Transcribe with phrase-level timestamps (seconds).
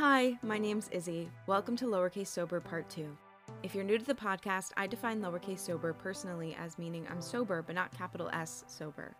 [0.00, 1.28] Hi, my name's Izzi.
[1.46, 3.14] Welcome to Lowercase Sober Part 2.
[3.62, 7.60] If you're new to the podcast, I define lowercase sober personally as meaning I'm sober,
[7.60, 9.14] but not capital S sober.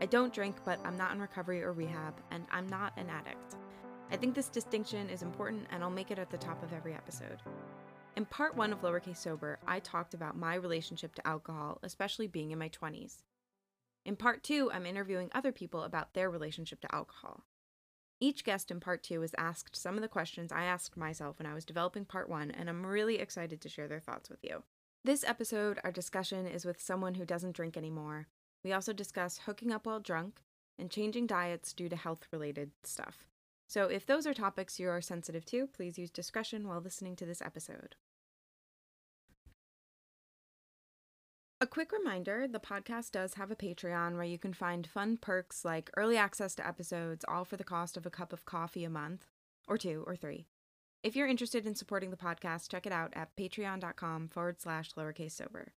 [0.00, 3.56] I don't drink, but I'm not in recovery or rehab, and I'm not an addict.
[4.10, 6.94] I think this distinction is important, and I'll make it at the top of every
[6.94, 7.42] episode.
[8.16, 12.52] In part one of Lowercase Sober, I talked about my relationship to alcohol, especially being
[12.52, 13.18] in my 20s.
[14.06, 17.44] In part two, I'm interviewing other people about their relationship to alcohol.
[18.22, 21.46] Each guest in part two was asked some of the questions I asked myself when
[21.46, 24.62] I was developing part one, and I'm really excited to share their thoughts with you.
[25.02, 28.28] This episode, our discussion is with someone who doesn't drink anymore.
[28.62, 30.40] We also discuss hooking up while drunk
[30.78, 33.26] and changing diets due to health related stuff.
[33.66, 37.26] So, if those are topics you are sensitive to, please use discretion while listening to
[37.26, 37.96] this episode.
[41.62, 45.64] A quick reminder the podcast does have a Patreon where you can find fun perks
[45.64, 48.90] like early access to episodes, all for the cost of a cup of coffee a
[48.90, 49.28] month,
[49.68, 50.48] or two, or three.
[51.04, 55.30] If you're interested in supporting the podcast, check it out at patreon.com forward slash lowercase
[55.30, 55.72] sober.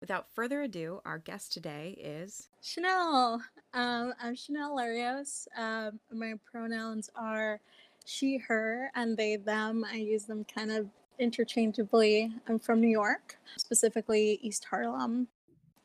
[0.00, 3.42] Without further ado, our guest today is Chanelle.
[3.74, 5.48] Um, I'm Chanelle Larios.
[5.54, 7.60] Um, my pronouns are
[8.06, 9.84] she, her, and they, them.
[9.84, 12.32] I use them kind of interchangeably.
[12.48, 15.28] I'm from New York, specifically East Harlem,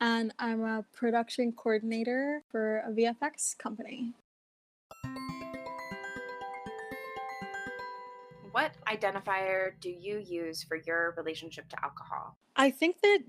[0.00, 4.12] and I'm a production coordinator for a VFX company.
[8.52, 12.36] What identifier do you use for your relationship to alcohol?
[12.54, 13.20] I think that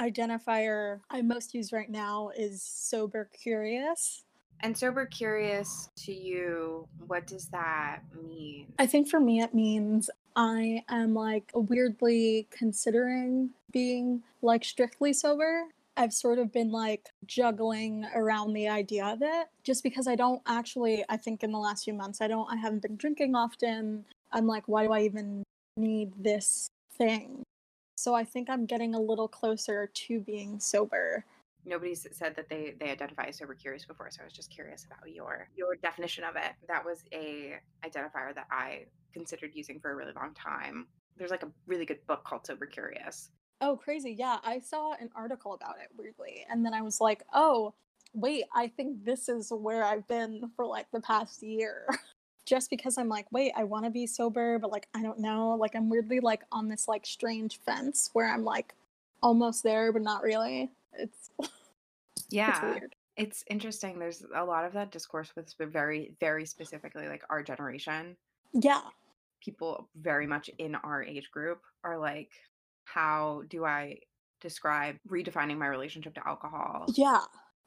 [0.00, 4.24] identifier I most use right now is sober curious.
[4.62, 8.72] And sober curious to you, what does that mean?
[8.78, 15.64] I think for me, it means I am like weirdly considering being like strictly sober.
[15.96, 20.40] I've sort of been like juggling around the idea of it just because I don't
[20.46, 24.04] actually, I think in the last few months, I don't, I haven't been drinking often.
[24.32, 25.42] I'm like, why do I even
[25.76, 27.42] need this thing?
[27.96, 31.24] So I think I'm getting a little closer to being sober.
[31.64, 34.86] Nobody's said that they they identify as sober curious before, so I was just curious
[34.86, 36.52] about your your definition of it.
[36.68, 40.86] That was a identifier that I considered using for a really long time.
[41.16, 43.30] There's like a really good book called Sober Curious.
[43.60, 44.12] Oh, crazy.
[44.12, 46.46] Yeah, I saw an article about it weirdly.
[46.50, 47.74] And then I was like, oh,
[48.14, 51.86] wait, I think this is where I've been for like the past year.
[52.46, 55.50] Just because I'm like, wait, I want to be sober, but like, I don't know.
[55.60, 58.74] Like, I'm weirdly like on this like strange fence where I'm like
[59.22, 60.70] almost there, but not really.
[60.98, 61.30] It's,
[62.30, 62.50] Yeah.
[62.50, 62.96] it's weird.
[63.16, 63.98] It's interesting.
[63.98, 68.16] There's a lot of that discourse with very, very specifically like our generation.
[68.52, 68.82] Yeah.
[69.42, 72.30] People very much in our age group are like,
[72.84, 73.98] how do I
[74.40, 76.86] describe redefining my relationship to alcohol?
[76.94, 77.20] Yeah.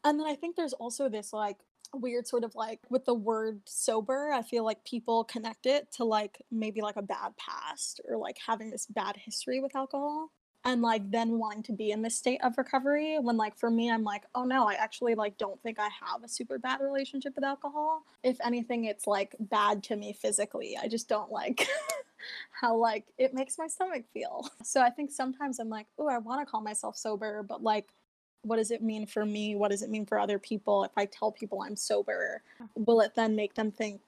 [0.03, 1.57] And then I think there's also this like
[1.93, 6.03] weird sort of like with the word sober, I feel like people connect it to
[6.03, 10.31] like maybe like a bad past or like having this bad history with alcohol
[10.65, 13.91] and like then wanting to be in this state of recovery when like for me
[13.91, 17.35] I'm like, "Oh no, I actually like don't think I have a super bad relationship
[17.35, 18.03] with alcohol.
[18.23, 20.77] If anything, it's like bad to me physically.
[20.81, 21.67] I just don't like
[22.61, 26.17] how like it makes my stomach feel." So I think sometimes I'm like, "Oh, I
[26.19, 27.89] want to call myself sober, but like
[28.43, 29.55] what does it mean for me?
[29.55, 30.83] What does it mean for other people?
[30.83, 32.41] If I tell people I'm sober,
[32.75, 34.01] will it then make them think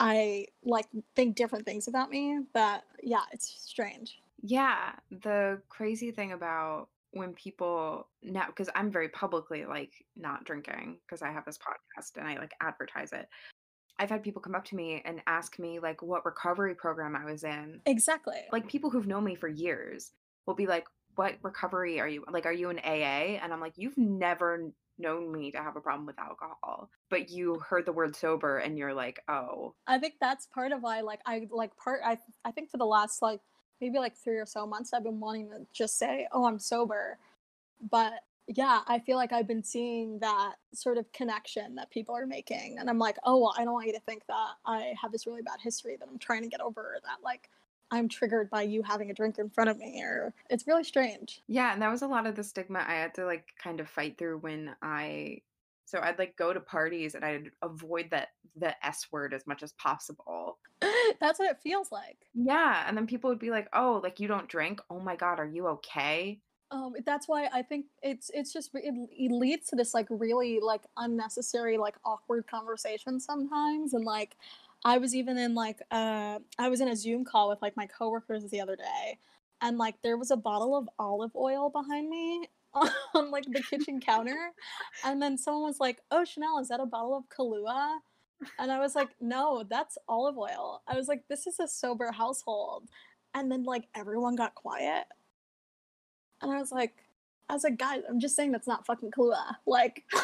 [0.00, 2.40] I like think different things about me?
[2.52, 4.20] That yeah, it's strange.
[4.42, 10.98] Yeah, the crazy thing about when people now because I'm very publicly like not drinking
[11.06, 11.72] because I have this mm.
[11.72, 13.28] podcast and I like advertise it.
[13.98, 17.30] I've had people come up to me and ask me like what recovery program I
[17.30, 17.80] was in.
[17.84, 18.38] Exactly.
[18.50, 20.12] Like people who've known me for years
[20.46, 20.86] will be like,
[21.16, 22.24] "What recovery are you?
[22.30, 25.80] Like are you an AA?" And I'm like, "You've never known me to have a
[25.80, 30.14] problem with alcohol, but you heard the word sober and you're like, "Oh, I think
[30.20, 33.40] that's part of why like I like part I I think for the last like
[33.80, 37.18] maybe like 3 or so months I've been wanting to just say, "Oh, I'm sober."
[37.80, 42.26] But yeah, I feel like I've been seeing that sort of connection that people are
[42.26, 45.12] making and I'm like, "Oh, well, I don't want you to think that I have
[45.12, 47.50] this really bad history that I'm trying to get over or that like
[47.92, 51.42] I'm triggered by you having a drink in front of me or it's really strange."
[51.48, 53.88] Yeah, and that was a lot of the stigma I had to like kind of
[53.88, 55.42] fight through when I
[55.90, 59.62] so I'd like go to parties and I'd avoid that the S word as much
[59.62, 60.58] as possible.
[61.20, 62.18] That's what it feels like.
[62.32, 64.80] Yeah, and then people would be like, "Oh, like you don't drink?
[64.88, 66.40] Oh my god, are you okay?"
[66.72, 70.60] Um, that's why I think it's it's just it, it leads to this like really
[70.60, 74.36] like unnecessary like awkward conversation sometimes, and like
[74.84, 77.86] I was even in like uh I was in a Zoom call with like my
[77.86, 79.18] coworkers the other day,
[79.60, 82.48] and like there was a bottle of olive oil behind me
[83.14, 84.52] on like the kitchen counter,
[85.04, 87.98] and then someone was like, "Oh, Chanelle, is that a bottle of Kahlua?"
[88.58, 90.82] And I was like, no, that's olive oil.
[90.86, 92.88] I was like, this is a sober household.
[93.34, 95.04] And then like everyone got quiet.
[96.42, 96.94] And I was like,
[97.48, 99.56] I was like, guys, I'm just saying that's not fucking Kahlua.
[99.66, 100.04] Like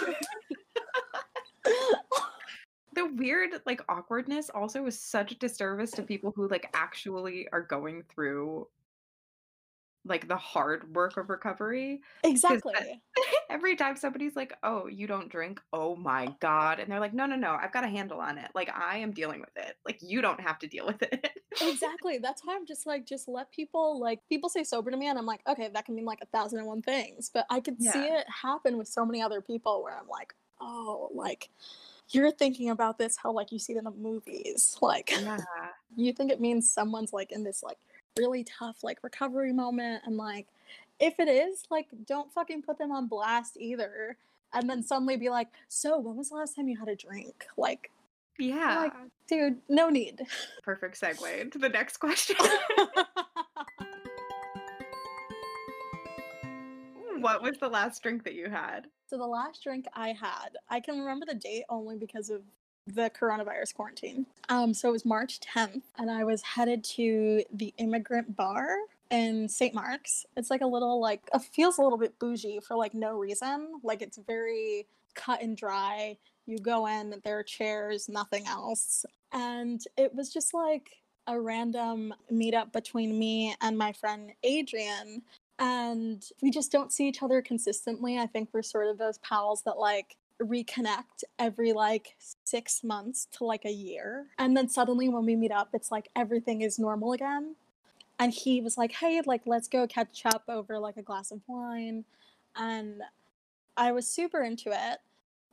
[2.94, 7.60] the weird like awkwardness also is such a disservice to people who like actually are
[7.60, 8.66] going through
[10.06, 12.00] like the hard work of recovery.
[12.24, 13.02] Exactly.
[13.50, 16.78] every time somebody's like, "Oh, you don't drink." Oh my god.
[16.78, 17.56] And they're like, "No, no, no.
[17.60, 18.50] I've got a handle on it.
[18.54, 19.76] Like I am dealing with it.
[19.84, 21.30] Like you don't have to deal with it."
[21.60, 22.18] exactly.
[22.18, 25.18] That's why I'm just like just let people like people say sober to me and
[25.18, 27.76] I'm like, "Okay, that can mean like a thousand and one things." But I could
[27.78, 27.92] yeah.
[27.92, 31.50] see it happen with so many other people where I'm like, "Oh, like
[32.10, 34.76] you're thinking about this how like you see it in the movies.
[34.80, 35.38] Like yeah.
[35.96, 37.78] you think it means someone's like in this like
[38.18, 40.46] really tough like recovery moment and like
[41.00, 44.16] if it is like don't fucking put them on blast either
[44.54, 47.46] and then suddenly be like so when was the last time you had a drink?
[47.56, 47.90] Like
[48.38, 48.92] yeah like
[49.28, 50.22] dude no need.
[50.62, 52.36] Perfect segue to the next question.
[57.18, 58.88] What was the last drink that you had?
[59.06, 62.42] So the last drink i had i can remember the date only because of
[62.86, 64.26] the coronavirus quarantine.
[64.48, 68.76] Um, so it was March 10th, and I was headed to the Immigrant Bar
[69.10, 69.74] in St.
[69.74, 70.26] Mark's.
[70.36, 73.80] It's like a little like it feels a little bit bougie for like no reason.
[73.82, 76.16] Like it's very cut and dry.
[76.46, 79.04] You go in, there are chairs, nothing else.
[79.32, 80.90] And it was just like
[81.26, 85.22] a random meetup between me and my friend Adrian.
[85.58, 88.18] And we just don't see each other consistently.
[88.18, 93.44] I think we're sort of those pals that like reconnect every like six months to
[93.44, 94.26] like a year.
[94.38, 97.54] And then suddenly when we meet up, it's like everything is normal again.
[98.18, 101.40] And he was like, hey, like, let's go catch up over like a glass of
[101.46, 102.04] wine.
[102.56, 103.02] And
[103.76, 104.98] I was super into it.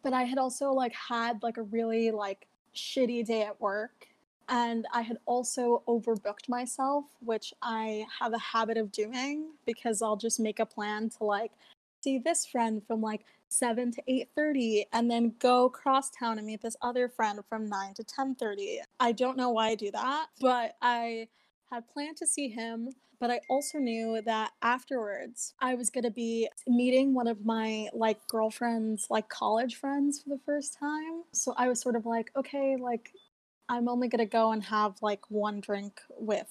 [0.01, 4.07] But I had also like had like a really like shitty day at work.
[4.49, 10.17] And I had also overbooked myself, which I have a habit of doing because I'll
[10.17, 11.51] just make a plan to like
[12.03, 16.61] see this friend from like 7 to 8.30 and then go cross town and meet
[16.61, 20.75] this other friend from 9 to 10.30 i don't know why i do that but
[20.81, 21.27] i
[21.71, 22.89] had planned to see him
[23.19, 27.87] but i also knew that afterwards i was going to be meeting one of my
[27.93, 31.23] like girlfriends like college friends for the first time.
[31.31, 33.11] So i was sort of like okay like
[33.69, 36.49] i'm only going to go and have like one drink with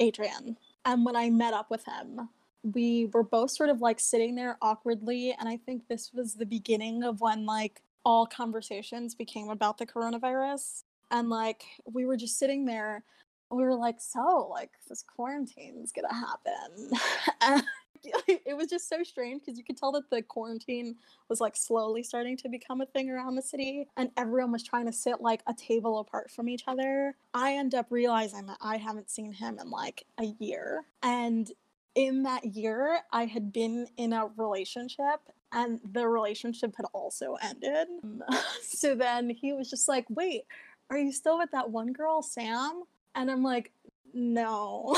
[0.00, 0.58] adrian.
[0.84, 2.28] And when i met up with him
[2.72, 6.46] we were both sort of like sitting there awkwardly and i think this was the
[6.46, 10.84] beginning of when like all conversations became about the coronavirus.
[11.10, 13.02] And like we were just sitting there
[13.50, 17.62] we were like so like this quarantine's gonna happen.
[18.28, 20.94] It was just so strange because you could tell that the quarantine
[21.28, 24.86] was like slowly starting to become a thing around the city and everyone was trying
[24.86, 27.16] to sit like a table apart from each other.
[27.34, 31.50] I end up realizing that i haven't seen him in like a year and
[31.96, 35.20] in that year, I had been in a relationship
[35.50, 37.88] and the relationship had also ended.
[38.04, 38.22] Um,
[38.62, 40.42] so then he was just like, Wait,
[40.90, 42.84] are you still with that one girl, Sam?
[43.16, 43.72] And I'm like,
[44.12, 44.94] No.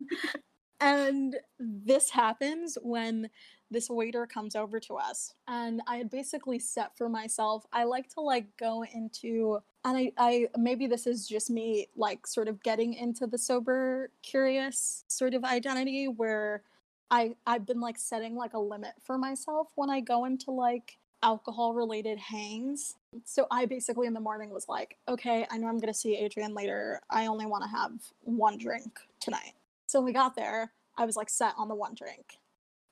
[0.80, 3.28] and this happens when
[3.74, 8.08] this waiter comes over to us and i had basically set for myself i like
[8.08, 12.62] to like go into and I, I maybe this is just me like sort of
[12.62, 16.62] getting into the sober curious sort of identity where
[17.10, 20.98] i i've been like setting like a limit for myself when i go into like
[21.22, 22.96] alcohol related hangs.
[23.24, 26.16] So i basically in the morning was like okay i know i'm going to see
[26.16, 27.00] adrian later.
[27.10, 29.54] I only want to have one drink tonight.
[29.86, 32.38] So when we got there i was like set on the one drink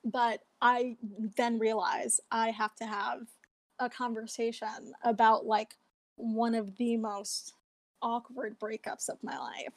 [0.05, 0.97] but i
[1.37, 3.21] then realized i have to have
[3.79, 5.77] a conversation about like
[6.17, 7.55] one of the most
[8.01, 9.75] awkward breakups of my life.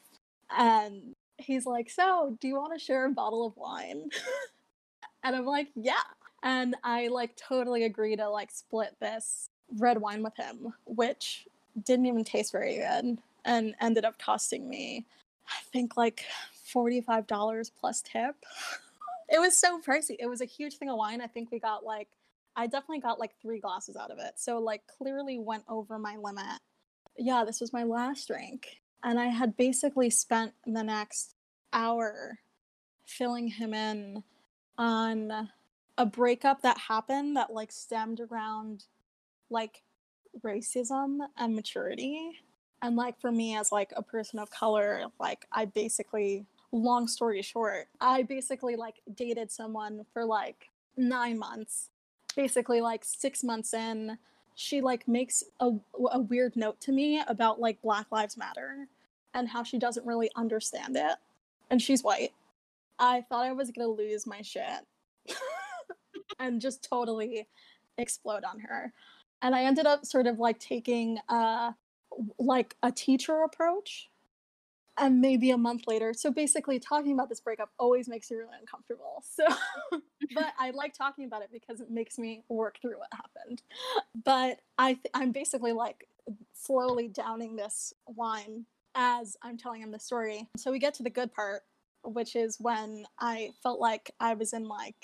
[0.56, 4.10] And he's like, So, do you want to share a bottle of wine?
[5.24, 5.94] and I'm like, Yeah.
[6.42, 11.46] And I like totally agree to like split this red wine with him, which
[11.84, 15.06] didn't even taste very good and ended up costing me,
[15.48, 16.24] I think, like
[16.72, 18.36] $45 plus tip.
[19.28, 20.16] it was so pricey.
[20.18, 21.20] It was a huge thing of wine.
[21.20, 22.08] I think we got like
[22.56, 24.34] I definitely got like three glasses out of it.
[24.36, 26.60] So like clearly went over my limit.
[27.18, 28.80] Yeah, this was my last drink.
[29.04, 31.34] And I had basically spent the next
[31.72, 32.38] hour
[33.04, 34.24] filling him in
[34.78, 35.50] on
[35.98, 38.84] a breakup that happened that like stemmed around
[39.50, 39.82] like
[40.42, 42.32] racism and maturity.
[42.82, 47.42] And like for me as like a person of color, like I basically long story
[47.42, 51.90] short, I basically like dated someone for like 9 months
[52.36, 54.18] basically like six months in,
[54.54, 55.72] she like makes a,
[56.12, 58.86] a weird note to me about like Black Lives Matter
[59.34, 61.16] and how she doesn't really understand it.
[61.70, 62.32] And she's white.
[62.98, 64.86] I thought I was gonna lose my shit
[66.38, 67.48] and just totally
[67.98, 68.92] explode on her.
[69.42, 71.72] And I ended up sort of like taking uh
[72.38, 74.08] like a teacher approach
[74.98, 76.14] and maybe a month later.
[76.14, 79.22] So basically, talking about this breakup always makes me really uncomfortable.
[79.28, 79.44] So,
[80.34, 83.62] but I like talking about it because it makes me work through what happened.
[84.24, 86.08] But I, th- I'm basically like
[86.52, 90.48] slowly downing this wine as I'm telling him the story.
[90.56, 91.62] So we get to the good part,
[92.02, 94.96] which is when I felt like I was in like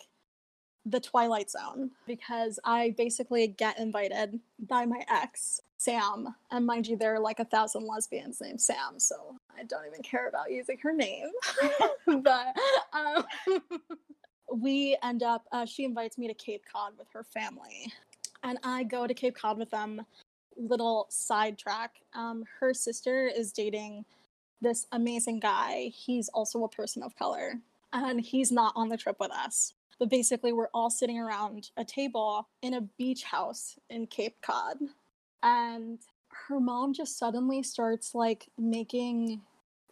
[0.84, 6.96] the twilight zone because I basically get invited by my ex Sam, and mind you,
[6.96, 10.78] there are like a thousand lesbians named Sam, so I don't even care about using
[10.78, 11.26] her name.
[12.06, 12.56] but
[12.92, 13.24] um,
[14.54, 17.92] we end up, uh, she invites me to Cape Cod with her family,
[18.44, 20.02] and I go to Cape Cod with them.
[20.56, 24.04] Little sidetrack um, her sister is dating
[24.60, 25.90] this amazing guy.
[25.92, 27.54] He's also a person of color,
[27.92, 29.74] and he's not on the trip with us.
[29.98, 34.76] But basically, we're all sitting around a table in a beach house in Cape Cod.
[35.42, 35.98] And
[36.48, 39.42] her mom just suddenly starts like making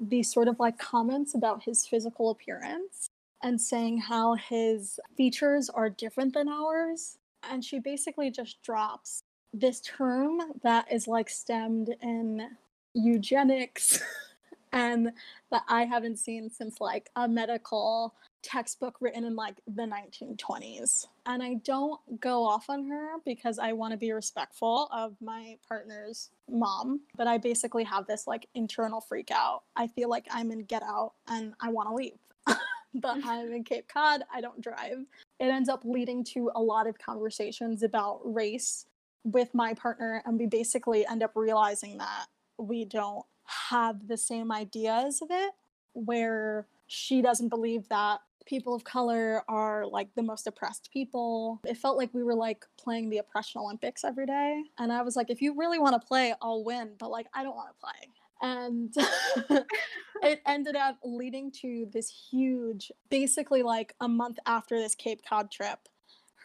[0.00, 3.10] these sort of like comments about his physical appearance
[3.42, 7.18] and saying how his features are different than ours.
[7.50, 12.48] And she basically just drops this term that is like stemmed in
[12.94, 14.00] eugenics
[14.72, 15.12] and
[15.50, 21.06] that I haven't seen since like a medical textbook written in like the 1920s.
[21.26, 25.56] And I don't go off on her because I want to be respectful of my
[25.66, 29.62] partner's mom, but I basically have this like internal freak out.
[29.76, 32.18] I feel like I'm in Get Out and I want to leave.
[32.94, 35.04] but I'm in Cape Cod, I don't drive.
[35.38, 38.86] It ends up leading to a lot of conversations about race
[39.24, 43.24] with my partner, and we basically end up realizing that we don't
[43.70, 45.52] have the same ideas of it,
[45.92, 48.20] where she doesn't believe that
[48.50, 51.60] people of color are like the most oppressed people.
[51.64, 54.64] It felt like we were like playing the oppression Olympics every day.
[54.76, 57.44] And I was like, if you really want to play, I'll win, but like, I
[57.44, 58.08] don't want to play.
[58.42, 59.64] And
[60.24, 65.52] it ended up leading to this huge, basically, like a month after this Cape Cod
[65.52, 65.78] trip,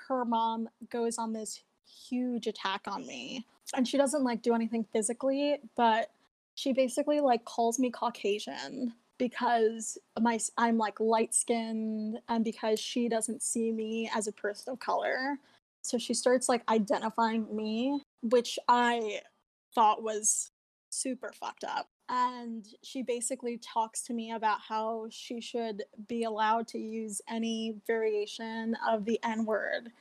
[0.07, 1.63] her mom goes on this
[2.07, 3.47] huge attack on me.
[3.73, 6.11] And she doesn't like do anything physically, but
[6.53, 13.07] she basically like calls me Caucasian because my I'm like light skinned and because she
[13.07, 15.37] doesn't see me as a person of color.
[15.81, 19.21] So she starts like identifying me, which I
[19.73, 20.51] thought was
[20.89, 21.87] super fucked up.
[22.09, 27.75] And she basically talks to me about how she should be allowed to use any
[27.87, 29.91] variation of the N word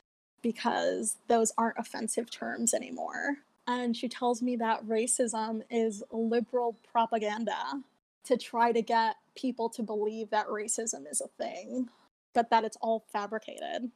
[0.41, 3.37] because those aren't offensive terms anymore.
[3.67, 7.81] And she tells me that racism is liberal propaganda
[8.25, 11.89] to try to get people to believe that racism is a thing,
[12.33, 13.91] but that it's all fabricated.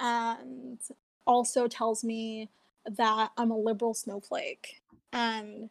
[0.00, 0.80] And
[1.26, 2.50] also tells me
[2.86, 4.82] that I'm a liberal snowflake.
[5.12, 5.70] And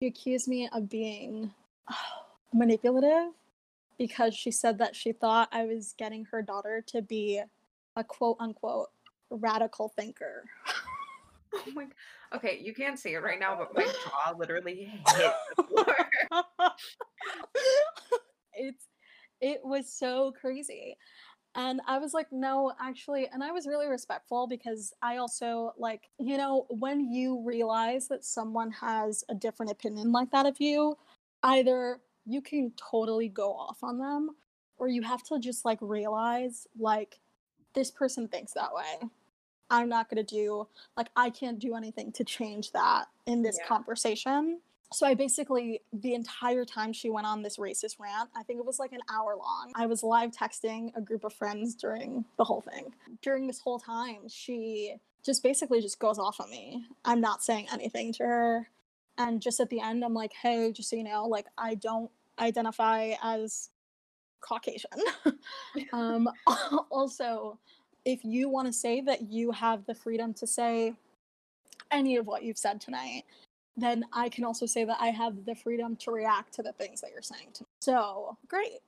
[0.00, 1.52] she accused me of being
[2.52, 3.32] manipulative
[3.98, 7.42] because she said that she thought I was getting her daughter to be
[7.96, 8.88] a quote unquote
[9.30, 10.44] radical thinker.
[11.54, 11.86] Oh my
[12.34, 15.96] Okay, you can't see it right now, but my jaw literally hit the floor.
[18.54, 18.86] it's
[19.40, 20.96] it was so crazy.
[21.54, 26.08] And I was like, no, actually, and I was really respectful because I also like,
[26.18, 30.96] you know, when you realize that someone has a different opinion like that of you,
[31.42, 34.30] either you can totally go off on them
[34.78, 37.20] or you have to just like realize like
[37.74, 39.08] this person thinks that way
[39.72, 43.56] I'm not going to do, like, I can't do anything to change that in this
[43.58, 43.66] yeah.
[43.66, 44.60] conversation.
[44.92, 48.66] So I basically, the entire time she went on this racist rant, I think it
[48.66, 52.44] was like an hour long, I was live texting a group of friends during the
[52.44, 52.92] whole thing.
[53.22, 56.84] During this whole time, she just basically just goes off on me.
[57.06, 58.68] I'm not saying anything to her.
[59.16, 62.10] And just at the end, I'm like, hey, just so you know, like, I don't
[62.38, 63.70] identify as
[64.42, 64.90] Caucasian.
[65.94, 66.28] um,
[66.90, 67.58] also,
[68.04, 70.94] if you want to say that you have the freedom to say
[71.90, 73.24] any of what you've said tonight,
[73.76, 77.00] then I can also say that I have the freedom to react to the things
[77.00, 77.68] that you're saying to me.
[77.80, 78.80] So, great.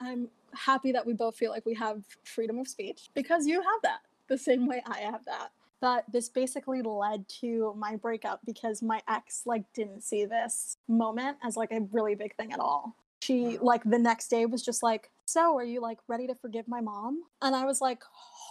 [0.00, 3.82] I'm happy that we both feel like we have freedom of speech because you have
[3.82, 5.50] that the same way I have that.
[5.80, 11.38] But this basically led to my breakup because my ex like didn't see this moment
[11.42, 12.96] as like a really big thing at all.
[13.20, 16.68] She like the next day was just like, "So, are you like ready to forgive
[16.68, 18.02] my mom?" And I was like,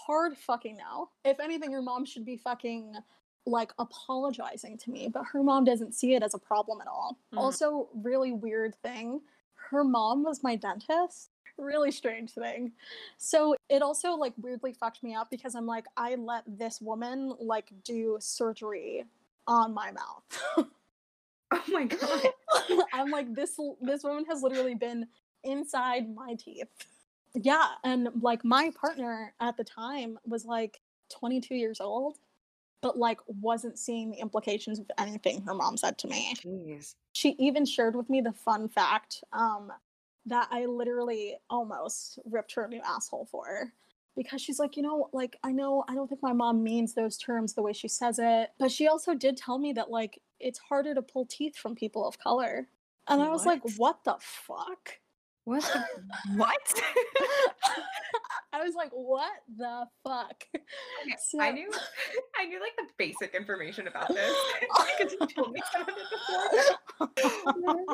[0.06, 1.10] hard fucking now.
[1.26, 2.96] If anything, your mom should be fucking
[3.46, 7.18] like apologizing to me, but her mom doesn't see it as a problem at all.
[7.34, 7.40] Mhm.
[7.40, 9.22] Also, really weird thing,
[9.70, 11.32] her mom was my dentist.
[11.58, 12.72] Really strange thing.
[13.18, 17.34] So it also like weirdly fucked me up because I'm like, I let this woman
[17.40, 19.06] like do surgery
[19.48, 20.68] on my mouth.
[21.54, 22.28] Oh my god.
[22.94, 25.06] I'm like, this this woman has literally been
[25.44, 26.70] inside my teeth.
[27.34, 32.18] Yeah, and like my partner at the time was like 22 years old,
[32.82, 36.36] but like wasn't seeing the implications of anything her mom said to me.
[36.44, 36.96] Jeez.
[37.14, 39.72] She even shared with me the fun fact um,
[40.26, 43.74] that I literally almost ripped her a new asshole for.
[44.18, 47.18] Because she's like, you know, like, I know I don't think my mom means those
[47.18, 48.50] terms the way she says it.
[48.60, 52.06] But she also did tell me that, like, it's harder to pull teeth from people
[52.06, 52.68] of color.
[53.08, 53.78] And I was like, What?
[53.78, 54.98] what the fuck?
[55.46, 55.64] What?
[56.36, 56.74] what?
[58.54, 60.44] I was like, what the fuck?
[60.54, 61.72] Okay, So- I knew
[62.38, 64.36] I knew like the basic information about this
[64.98, 65.96] because you told me some of it
[67.00, 67.86] before.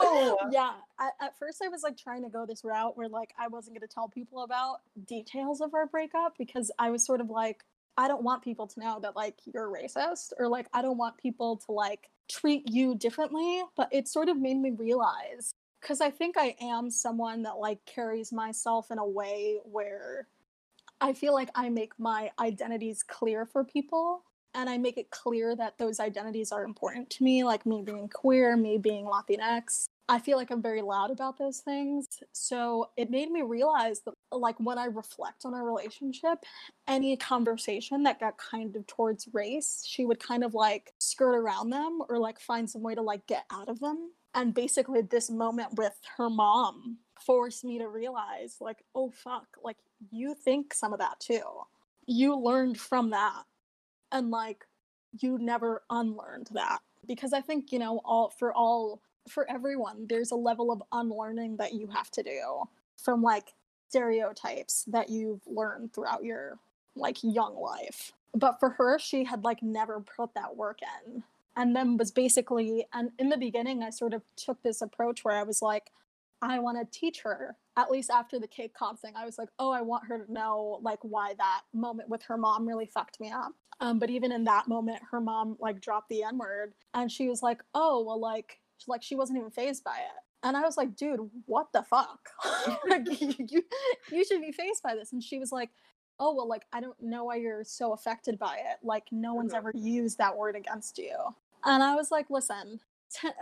[0.00, 0.36] Oh.
[0.52, 3.48] yeah at, at first i was like trying to go this route where like i
[3.48, 7.30] wasn't going to tell people about details of our breakup because i was sort of
[7.30, 7.64] like
[7.96, 11.16] i don't want people to know that like you're racist or like i don't want
[11.16, 16.10] people to like treat you differently but it sort of made me realize because i
[16.10, 20.28] think i am someone that like carries myself in a way where
[21.00, 24.22] i feel like i make my identities clear for people
[24.54, 28.08] and I make it clear that those identities are important to me, like me being
[28.08, 29.86] queer, me being Latinx.
[30.08, 32.06] I feel like I'm very loud about those things.
[32.32, 36.38] So it made me realize that, like, when I reflect on our relationship,
[36.86, 41.70] any conversation that got kind of towards race, she would kind of like skirt around
[41.70, 44.12] them or like find some way to like get out of them.
[44.34, 49.78] And basically, this moment with her mom forced me to realize, like, oh fuck, like,
[50.10, 51.42] you think some of that too.
[52.06, 53.44] You learned from that.
[54.12, 54.64] And like
[55.20, 56.80] you never unlearned that.
[57.06, 61.56] Because i think you know all for all for everyone there's a level of unlearning
[61.56, 62.62] that you have to do
[62.96, 63.54] from like
[63.88, 66.58] stereotypes that you've learned throughout your
[66.94, 68.12] like young life.
[68.34, 71.22] But for her she had like never put that work in
[71.58, 75.36] and then was basically and in the beginning i sort of took this approach where
[75.36, 75.90] i was like
[76.40, 79.12] i want to teach her at least after the Cape Cod thing.
[79.14, 82.36] I was like oh i want her to know like why that moment with her
[82.36, 83.52] mom really fucked me up.
[83.80, 87.28] Um, but even in that moment her mom like dropped the n word and she
[87.28, 90.22] was like oh well like like she wasn't even phased by it.
[90.42, 92.30] And i was like dude what the fuck?
[92.88, 93.62] Like you
[94.10, 95.12] you should be phased by this.
[95.12, 95.70] And she was like
[96.20, 98.78] oh well like i don't know why you're so affected by it.
[98.82, 99.58] Like no one's Mhm.
[99.58, 101.14] ever used that word against you
[101.64, 102.80] and i was like listen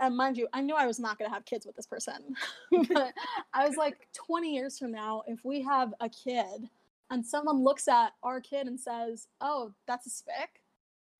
[0.01, 2.35] and mind you i knew i was not going to have kids with this person.
[2.89, 3.13] But
[3.53, 6.69] i was like 20 years from now if we have a kid
[7.09, 10.61] and someone looks at our kid and says oh that's a spick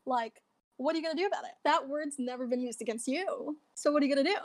[0.06, 0.42] like
[0.78, 1.54] what are you going to do about it?
[1.64, 3.58] That word's never been used against you.
[3.74, 4.38] So what are you going to do?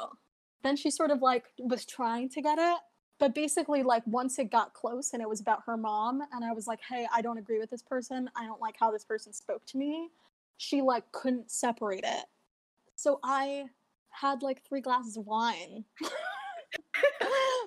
[0.63, 2.79] Then she sort of like was trying to get it
[3.19, 6.53] but basically like once it got close and it was about her mom and i
[6.53, 8.29] was like hey i don't agree with this person.
[8.35, 10.09] I don't like how this person spoke to me
[10.57, 12.25] she like couldn't separate it
[13.03, 13.65] so i
[14.11, 15.85] had like three glasses of wine.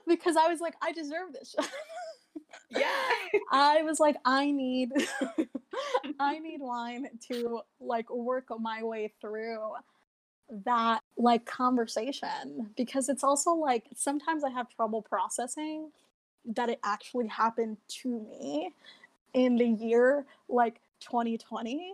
[0.07, 1.55] Because i was like i deserve this
[2.69, 2.87] yeah.
[3.51, 4.91] I was like, I need,
[6.19, 9.73] I need wine to like work my way through
[10.65, 12.71] that like conversation.
[12.75, 15.91] Because it's also like sometimes I have trouble processing
[16.45, 18.71] that it actually happened to me
[19.33, 21.93] in the year like 2020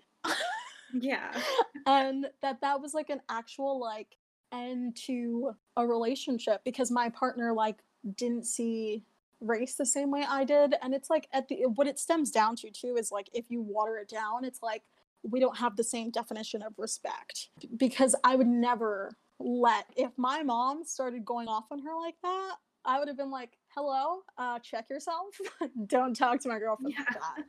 [0.93, 1.31] Yeah.
[1.85, 4.17] and that that was like an actual like
[4.51, 7.77] end to a relationship because my partner like
[8.15, 9.03] didn't see
[9.39, 12.55] race the same way I did and it's like at the what it stems down
[12.57, 14.83] to too is like if you water it down it's like
[15.23, 20.43] we don't have the same definition of respect because I would never let if my
[20.43, 24.59] mom started going off on her like that I would have been like hello uh
[24.59, 25.27] check yourself.
[25.87, 27.43] Don't talk to my girlfriend like that.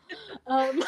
[0.46, 0.82] Um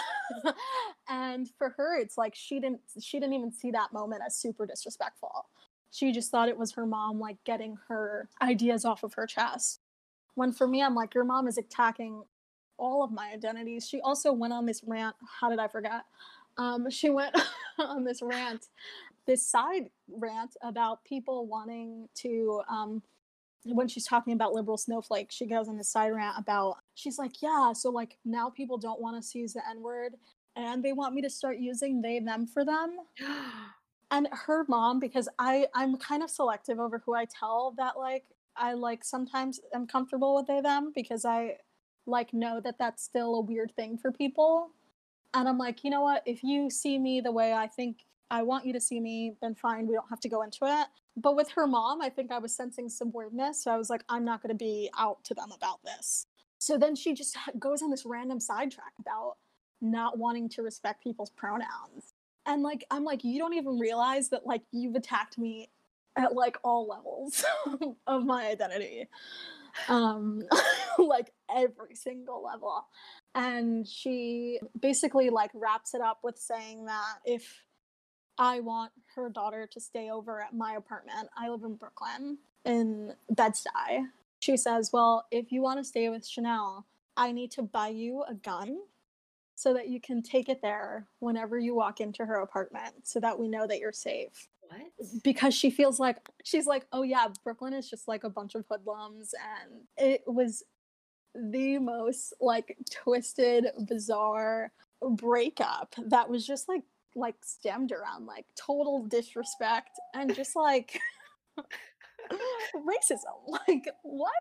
[1.08, 4.64] and for her it's like she didn't she didn't even see that moment as super
[4.66, 5.46] disrespectful.
[5.90, 9.80] She just thought it was her mom like getting her ideas off of her chest.
[10.34, 12.22] When for me i'm like your mom is attacking
[12.76, 13.88] all of my identities.
[13.88, 16.04] She also went on this rant how did i forget?
[16.58, 17.36] Um she went
[17.78, 18.66] on this rant
[19.26, 23.02] this side rant about people wanting to um
[23.64, 27.42] when she's talking about liberal snowflake she goes on this side rant about she's like
[27.42, 30.14] yeah so like now people don't want us to use the n word
[30.56, 32.96] and they want me to start using they them for them
[34.10, 38.24] and her mom because i i'm kind of selective over who i tell that like
[38.56, 41.56] i like sometimes am comfortable with they them because i
[42.06, 44.70] like know that that's still a weird thing for people
[45.34, 46.22] And I'm like, you know what?
[46.26, 47.98] If you see me the way I think
[48.34, 49.86] I want you to see me, then fine.
[49.86, 50.88] We don't have to go into it.
[51.16, 53.62] But with her mom, I think I was sensing some weirdness.
[53.62, 56.26] So I was like, I'm not going to be out to them about this.
[56.58, 59.36] So then she just goes on this random sidetrack about
[59.80, 62.14] not wanting to respect people's pronouns.
[62.44, 65.70] And like, I'm like, you don't even realize that like you've attacked me
[66.16, 67.44] at like all levels
[68.08, 69.06] of my identity.
[69.88, 70.42] Um,
[70.98, 72.84] like every single level.
[73.36, 77.62] And she basically like wraps it up with saying that if
[78.38, 81.28] I want her daughter to stay over at my apartment.
[81.36, 84.08] I live in Brooklyn, in Bed-Stuy.
[84.40, 86.84] She says, Well, if you want to stay with Chanelle,
[87.16, 88.78] I need to buy you a gun
[89.54, 93.38] so that you can take it there whenever you walk into her apartment so that
[93.38, 94.48] we know that you're safe.
[94.62, 95.22] What?
[95.22, 98.64] Because she feels like, she's like, Oh, yeah, Brooklyn is just like a bunch of
[98.68, 99.32] hoodlums.
[99.66, 100.64] And it was
[101.34, 104.72] the most like twisted, bizarre
[105.10, 106.82] breakup that was just like
[107.16, 111.00] like stemmed around like total disrespect and just like
[112.74, 113.18] racism.
[113.68, 114.32] Like what?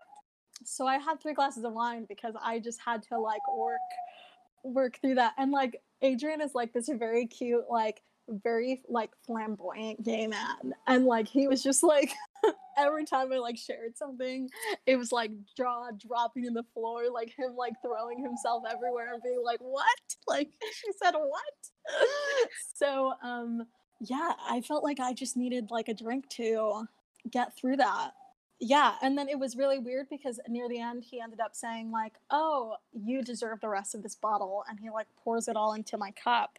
[0.64, 3.78] So I had three glasses of wine because I just had to like work
[4.62, 5.34] work through that.
[5.36, 10.72] And like Adrian is like this very cute, like very like flamboyant gay man.
[10.86, 12.12] And like he was just like
[12.78, 14.48] every time I like shared something,
[14.86, 19.22] it was like jaw dropping in the floor, like him like throwing himself everywhere and
[19.22, 19.86] being like, What?
[20.26, 21.42] Like she said what?
[22.74, 23.66] so um
[24.00, 26.86] yeah, I felt like I just needed like a drink to
[27.30, 28.10] get through that.
[28.60, 31.90] Yeah, and then it was really weird because near the end he ended up saying
[31.90, 35.74] like, "Oh, you deserve the rest of this bottle," and he like pours it all
[35.74, 36.58] into my cup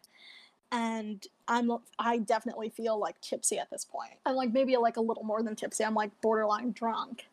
[0.72, 4.14] and I'm I definitely feel like tipsy at this point.
[4.24, 5.84] I'm like maybe like a little more than tipsy.
[5.84, 7.26] I'm like borderline drunk.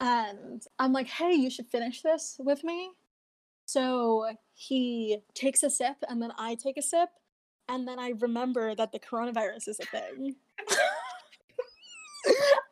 [0.00, 2.92] And I'm like, "Hey, you should finish this with me."
[3.66, 7.10] So he takes a sip and then I take a sip
[7.70, 10.34] and then I remember that the coronavirus is a thing.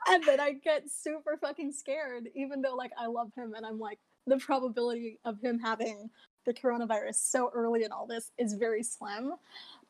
[0.09, 3.79] and then I get super fucking scared even though like I love him and I'm
[3.79, 6.11] like the probability of him having
[6.45, 9.35] the coronavirus so early in all this is very slim.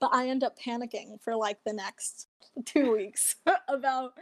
[0.01, 2.29] But I end up panicking for like the next
[2.65, 3.37] two weeks
[3.69, 4.13] about,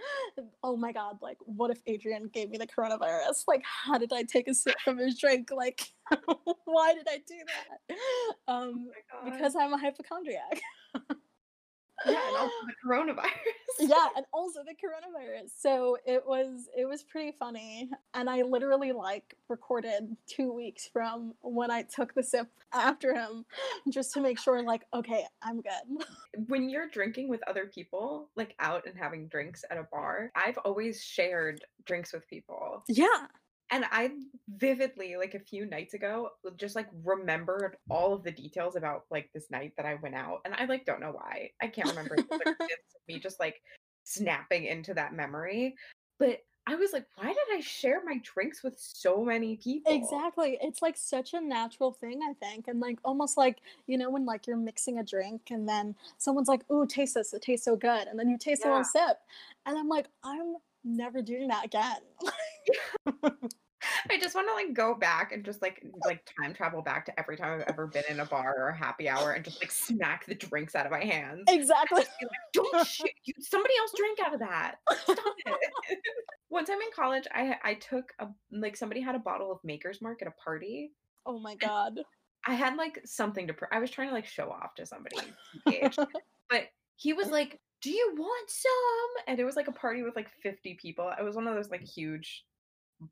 [0.62, 3.44] oh my God, like, what if Adrian gave me the coronavirus?
[3.46, 5.50] Like, how did I take a sip from his drink?
[5.50, 5.92] Like,
[6.64, 7.96] why did I do that?
[8.48, 10.60] Um, Oh because I'm a hypochondriac.
[12.04, 13.30] yeah, and also the coronavirus.
[13.80, 18.92] yeah and also the coronavirus so it was it was pretty funny and i literally
[18.92, 23.44] like recorded two weeks from when i took the sip after him
[23.90, 26.04] just to make sure like okay i'm good
[26.48, 30.58] when you're drinking with other people, like out and having drinks at a bar, I've
[30.58, 32.82] always shared drinks with people.
[32.88, 33.26] yeah
[33.70, 34.10] And I
[34.48, 39.30] vividly, like a few nights ago, just like remembered all of the details about like
[39.34, 40.40] this night that I went out.
[40.44, 41.50] And I like don't know why.
[41.60, 43.60] I can't remember the coincidence of me just like
[44.04, 45.74] snapping into that memory.
[46.18, 49.94] But I was like, why did I share my drinks with so many people?
[49.94, 54.10] exactly it's like such a natural thing i think and like almost like you know
[54.10, 57.64] when like you're mixing a drink and then someone's like ooh taste this it tastes
[57.64, 59.18] so good and then you taste a little sip
[59.64, 61.96] and i'm like i'm never doing that again
[64.10, 67.20] I just want to like go back and just like like time travel back to
[67.20, 69.70] every time I've ever been in a bar or a happy hour and just like
[69.70, 71.44] smack the drinks out of my hands.
[71.46, 72.08] exactly like,
[72.52, 74.76] Don't shit, you, somebody else drink out of that.
[75.02, 75.98] Stop it.
[76.48, 80.02] One time in college, I I took a like somebody had a bottle of Maker's
[80.02, 80.92] Mark at a party.
[81.26, 82.00] oh my god
[82.46, 83.54] I had like something to.
[83.54, 85.16] Pr- I was trying to like show off to somebody,
[86.48, 90.16] but he was like, "Do you want some?" And it was like a party with
[90.16, 91.12] like fifty people.
[91.18, 92.44] It was one of those like huge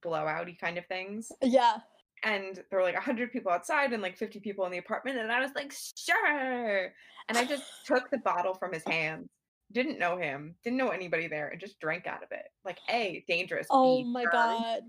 [0.04, 1.76] blowouty kind of things yeah
[2.22, 5.30] and there were like 100 people outside and like 50 people in the apartment and
[5.30, 6.92] i was like sure
[7.28, 9.28] and i just took the bottle from his hands
[9.72, 13.24] didn't know him didn't know anybody there and just drank out of it like a
[13.28, 14.82] dangerous Oh B, my god.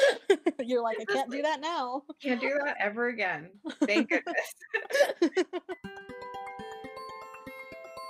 [0.60, 2.02] You're like, I can't do that now.
[2.22, 3.50] can't do that ever again
[3.86, 4.08] thank
[5.20, 5.44] goodness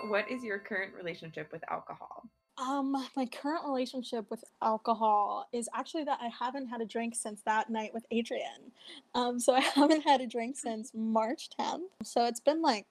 [0.08, 2.24] what is your current relationship with alcohol
[2.60, 7.40] um, my current relationship with alcohol is actually that I haven't had a drink since
[7.46, 8.72] that night with Adrian.
[9.14, 11.86] Um, so I haven't had a drink since March 10th.
[12.02, 12.84] So it's been like,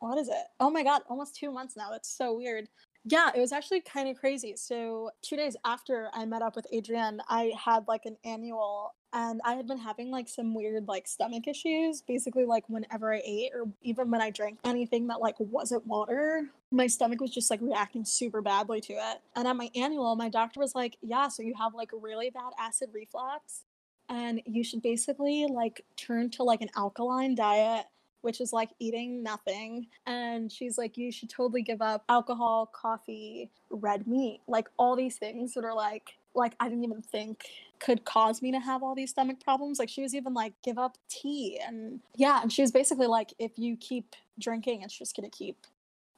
[0.00, 0.44] what is it?
[0.60, 1.90] Oh my god, almost two months now.
[1.90, 2.68] That's so weird.
[3.04, 4.54] Yeah, it was actually kind of crazy.
[4.56, 9.40] So, two days after I met up with Adrian, I had like an annual and
[9.46, 12.02] I had been having like some weird like stomach issues.
[12.02, 16.50] Basically, like whenever I ate or even when I drank anything that like wasn't water,
[16.70, 19.22] my stomach was just like reacting super badly to it.
[19.34, 22.52] And at my annual, my doctor was like, Yeah, so you have like really bad
[22.60, 23.62] acid reflux
[24.10, 27.86] and you should basically like turn to like an alkaline diet
[28.22, 29.86] which is like eating nothing.
[30.04, 35.16] And she's like, you should totally give up alcohol, coffee, red meat, like all these
[35.16, 37.44] things that are like, like I didn't even think
[37.80, 39.78] could cause me to have all these stomach problems.
[39.78, 41.60] Like she was even like, give up tea.
[41.66, 45.66] And yeah, and she was basically like, if you keep drinking, it's just gonna keep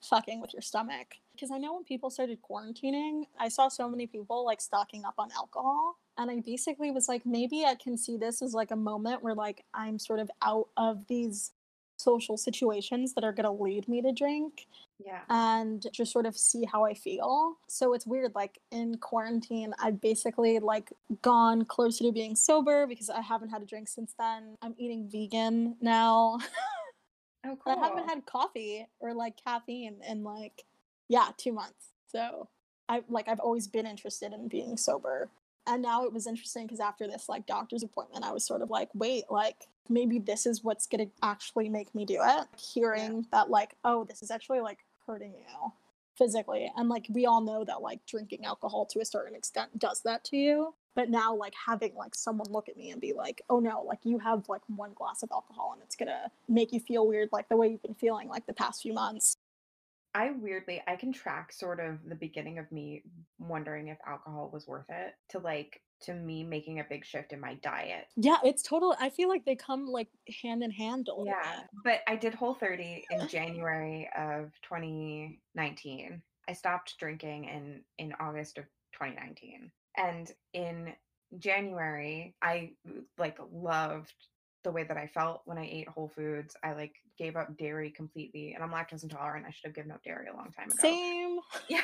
[0.03, 1.15] fucking with your stomach.
[1.33, 5.15] Because I know when people started quarantining, I saw so many people like stocking up
[5.19, 5.97] on alcohol.
[6.17, 9.35] And I basically was like, maybe I can see this as like a moment where
[9.35, 11.53] like I'm sort of out of these
[11.99, 14.67] social situations that are going to lead me to drink
[15.05, 15.21] Yeah.
[15.29, 17.57] and just sort of see how I feel.
[17.67, 18.35] So it's weird.
[18.35, 23.63] Like in quarantine, I've basically like gone closer to being sober because I haven't had
[23.63, 24.55] a drink since then.
[24.63, 26.39] I'm eating vegan now.
[27.47, 27.73] Oh, cool.
[27.81, 30.65] I haven't had coffee or like caffeine in like
[31.09, 31.93] yeah, two months.
[32.11, 32.49] So
[32.89, 35.29] I like I've always been interested in being sober.
[35.69, 38.71] And now it was interesting because after this like doctor's appointment, I was sort of
[38.71, 42.47] like, wait, like maybe this is what's gonna actually make me do it.
[42.59, 45.73] Hearing that like, oh, this is actually like hurting you
[46.17, 46.73] physically.
[46.77, 50.25] And like we all know that like drinking alcohol to a certain extent does that
[50.25, 50.75] to you.
[50.95, 54.01] But now like having like someone look at me and be like, oh no, like
[54.05, 57.49] you have like one glass of alcohol and it's gonna make you feel weird like
[57.51, 59.37] the way you've been feeling like the past few months.
[60.15, 63.03] I weirdly I can track sort of the beginning of me
[63.39, 67.41] wondering if alcohol was worth it to like to me making a big shift in
[67.41, 68.07] my diet.
[68.17, 70.09] Yeah, it's total I feel like they come like
[70.43, 76.23] hand in hand Yeah, but I did Whole 30 in January of 2019.
[76.49, 79.71] I stopped drinking in in August of 2019.
[79.97, 80.95] And in
[81.39, 82.73] January, I
[83.19, 84.15] like loved
[84.69, 86.55] the way that I felt when I ate whole foods.
[86.63, 89.47] I like gave up dairy completely, and I'm lactose intolerant.
[89.49, 90.77] I should have given up dairy a long time ago.
[90.79, 91.39] Same.
[91.71, 91.81] Yeah.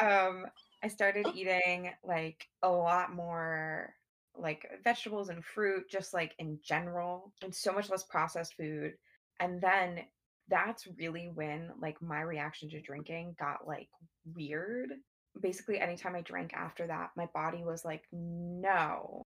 [0.00, 0.46] um,
[0.82, 3.92] I started eating like a lot more
[4.34, 8.94] like vegetables and fruit, just like in general, and so much less processed food.
[9.38, 10.00] And then
[10.48, 13.88] that's really when like my reaction to drinking got like
[14.34, 14.92] weird.
[15.42, 19.25] Basically, anytime I drank after that, my body was like, no.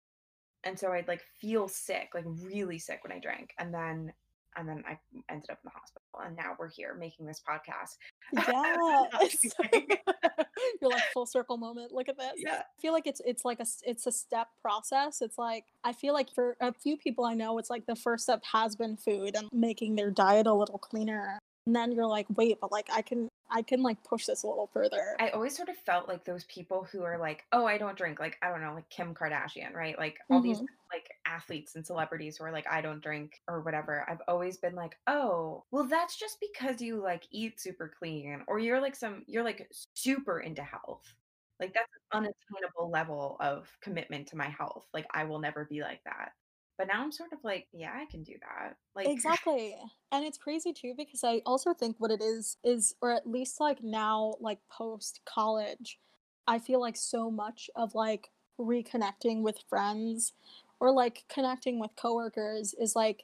[0.63, 3.53] And so I'd like feel sick, like really sick when I drank.
[3.59, 4.13] And then
[4.57, 4.97] and then I
[5.31, 6.07] ended up in the hospital.
[6.25, 7.95] And now we're here making this podcast.
[8.33, 8.75] yeah.
[8.75, 9.97] Not it's- drinking.
[10.81, 11.91] You're like full circle moment.
[11.93, 12.33] Look at this.
[12.35, 12.63] Yeah.
[12.77, 15.21] I feel like it's it's like a it's a step process.
[15.21, 18.23] It's like I feel like for a few people I know, it's like the first
[18.23, 21.39] step has been food and making their diet a little cleaner.
[21.65, 24.47] And then you're like, wait, but like I can I can like push this a
[24.47, 25.19] little further.
[25.19, 28.19] I always sort of felt like those people who are like, oh, I don't drink,
[28.19, 29.97] like, I don't know, like Kim Kardashian, right?
[29.97, 30.69] Like all these Mhm.
[30.93, 34.09] like athletes and celebrities who are like, I don't drink or whatever.
[34.09, 38.59] I've always been like, oh, well, that's just because you like eat super clean or
[38.59, 41.13] you're like some, you're like super into health.
[41.59, 44.87] Like that's an unattainable level of commitment to my health.
[44.93, 46.31] Like I will never be like that.
[46.79, 48.77] But now I'm sort of like, yeah, I can do that.
[48.95, 49.75] Like exactly
[50.11, 53.59] and it's crazy too because i also think what it is is or at least
[53.59, 55.99] like now like post college
[56.47, 60.33] i feel like so much of like reconnecting with friends
[60.79, 63.23] or like connecting with coworkers is like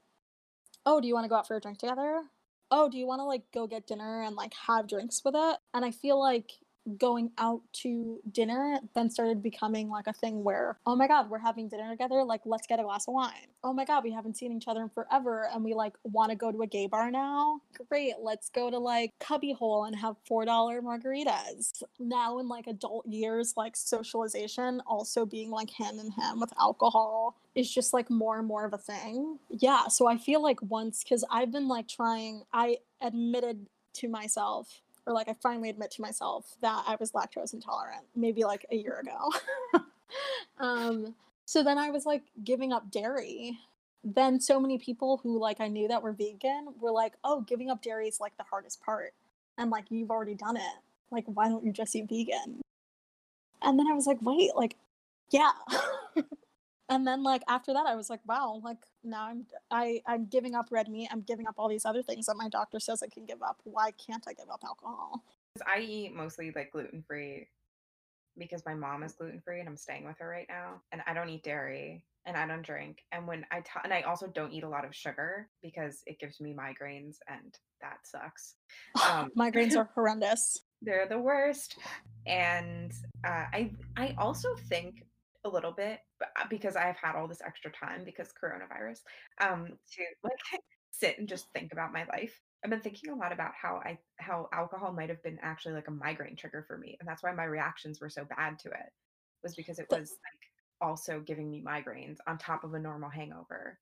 [0.86, 2.22] oh do you want to go out for a drink together
[2.72, 5.58] oh do you want to like go get dinner and like have drinks with it
[5.74, 6.52] and i feel like
[6.98, 11.40] going out to dinner then started becoming like a thing where oh my god we're
[11.40, 13.48] having dinner together like let's get a glass of wine.
[13.64, 16.36] Oh my god we haven't seen each other in forever and we like want to
[16.36, 17.62] go to a gay bar now?
[17.90, 21.84] Great let's go to like cubbyhole and have four dollar margaritas.
[22.00, 27.36] Now in like adult years like socialization also being like hand in hand with alcohol
[27.56, 29.40] is just like more and more of a thing.
[29.50, 34.82] Yeah so i feel like once because i've been like trying i admitted to myself
[35.06, 38.76] or like I finally admit to myself that I was lactose intolerant, maybe like a
[38.76, 39.84] year ago.
[40.60, 41.16] um,
[41.46, 43.58] so then I was like giving up dairy.
[44.04, 47.70] Then so many people who like I knew that were vegan were like, "Oh, giving
[47.70, 49.14] up dairy is like the hardest part,"
[49.58, 50.76] and like you've already done it.
[51.12, 52.62] Like, why don't you just eat vegan?
[53.62, 54.76] And then I was like, wait, like,
[55.32, 55.52] yeah.
[56.90, 60.56] and then like after that, I was like, wow, like now I'm I I'm giving
[60.56, 61.10] up red meat.
[61.12, 63.60] I'm giving up all these other things that my doctor says I can give up.
[63.64, 65.24] Why can't I give up alcohol?
[65.58, 67.48] 'Cause I eat mostly like gluten free
[68.38, 70.82] because my mom is gluten free and I'm staying with her right now.
[70.92, 73.06] And I don't eat dairy and I don't drink.
[73.14, 76.20] And when I t- and I also don't eat a lot of sugar because it
[76.20, 78.56] gives me migraines and that sucks.
[79.10, 80.60] Um, Migraines are horrendous.
[80.82, 81.78] they're the worst.
[82.28, 82.92] And
[83.26, 85.04] uh, I I also think
[85.46, 86.00] a little bit
[86.50, 89.00] because I've had all this extra time because coronavirus
[89.42, 90.62] um to like
[90.92, 92.40] sit and just think about my life.
[92.64, 95.88] I've been thinking a lot about how I how alcohol might have been actually like
[95.88, 98.92] a migraine trigger for me, and that's why my reactions were so bad to it.
[99.44, 103.78] Was because it was like also giving me migraines on top of a normal hangover.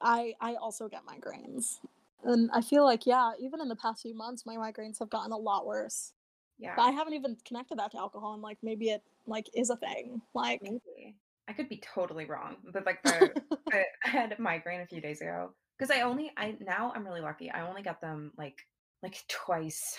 [0.00, 1.78] I I also get migraines.
[2.24, 5.32] And I feel like, yeah, even in the past few months, my migraines have gotten
[5.32, 6.12] a lot worse.
[6.58, 6.74] Yeah.
[6.74, 9.76] But I haven't even connected that to alcohol, and like maybe it like is a
[9.76, 10.22] thing.
[10.34, 11.16] Like, Maybe.
[11.48, 13.34] I could be totally wrong, but like the,
[13.72, 17.04] I I had a migraine a few days ago because I only I now I'm
[17.04, 17.50] really lucky.
[17.50, 18.58] I only got them like
[19.02, 19.98] like twice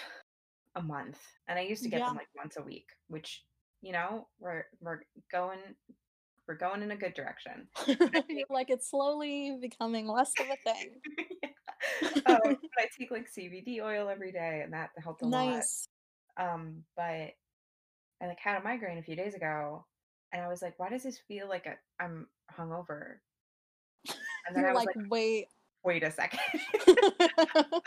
[0.75, 2.05] a month, and I used to get Yeah.
[2.05, 3.43] them like once a week, which
[3.81, 5.59] you know we're we're going
[6.47, 7.67] we're going in a good direction.
[8.49, 11.01] like it's slowly becoming less of a thing.
[12.25, 15.31] um, but I take like CBD oil every day, and that helped a lot.
[15.57, 15.87] nice.
[16.37, 17.03] Um, but
[18.21, 19.85] I like had a migraine a few days ago,
[20.33, 23.15] and I was like, why does this feel like a, I'm hungover?
[24.47, 25.47] And then You're I was like, like, wait.
[25.83, 26.39] wait a second.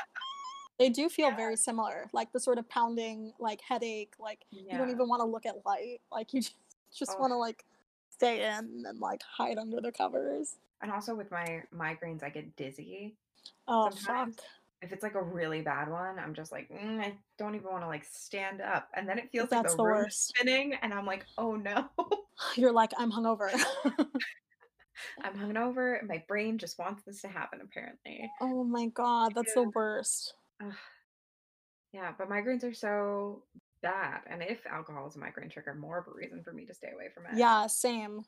[0.78, 1.36] they do feel Yeah.
[1.36, 4.14] very similar, like the sort of pounding, like headache.
[4.18, 6.00] Like you don't even want to look at light.
[6.12, 6.54] Like you just,
[6.94, 7.20] just Ugh.
[7.20, 7.64] want to like
[8.10, 10.56] stay in and like hide under the covers.
[10.82, 13.14] And also with my migraines, I get dizzy.
[13.68, 14.36] Oh Sometimes.
[14.36, 14.44] fuck!
[14.82, 17.82] If it's like a really bad one, I'm just like, mm, I don't even want
[17.82, 18.88] to like stand up.
[18.94, 20.28] And then it feels That's like the the room's worst.
[20.28, 21.90] spinning, and I'm like, oh no,
[22.56, 23.50] You're like I'm hungover.
[25.22, 26.06] I'm hungover.
[26.06, 27.60] My brain just wants this to happen.
[27.62, 30.34] Apparently, oh my god, that's the worst.
[30.62, 30.72] Ugh.
[31.92, 32.12] yeah.
[32.16, 33.44] But migraines are so
[33.82, 36.74] bad, and if alcohol is a migraine trigger, more of a reason for me to
[36.74, 37.38] stay away from it.
[37.38, 38.24] Yeah, same.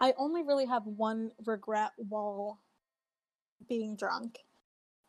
[0.00, 2.58] I only really have one regret while
[3.68, 4.40] being drunk.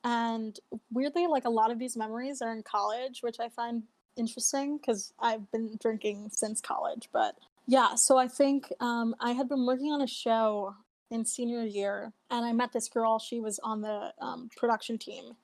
[0.04, 0.58] And
[0.92, 3.84] weirdly, like a lot of these memories are in college, which I find
[4.18, 7.10] interesting because I've been drinking since college.
[7.12, 7.36] But
[7.68, 10.76] yeah, so I think um, I had been working on a show
[11.12, 13.20] in senior year and I met this girl.
[13.20, 15.36] She was on the um, production team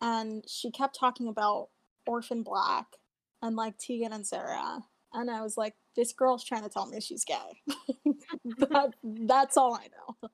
[0.00, 1.68] and she kept talking about
[2.06, 2.86] Orphan Black
[3.42, 4.80] and like Tegan and Sara.
[5.12, 7.62] And I was like, this girl's trying to tell me she's gay.
[8.58, 10.30] that, that's all I know.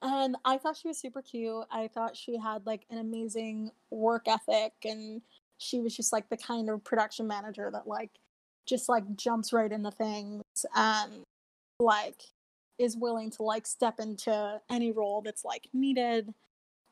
[0.00, 1.64] And I thought she was super cute.
[1.70, 5.20] I thought she had like an amazing work ethic and
[5.58, 8.10] she was just like the kind of production manager that like
[8.66, 10.42] just like jumps right into things
[10.74, 11.24] and
[11.78, 12.22] like
[12.78, 16.32] is willing to like step into any role that's like needed.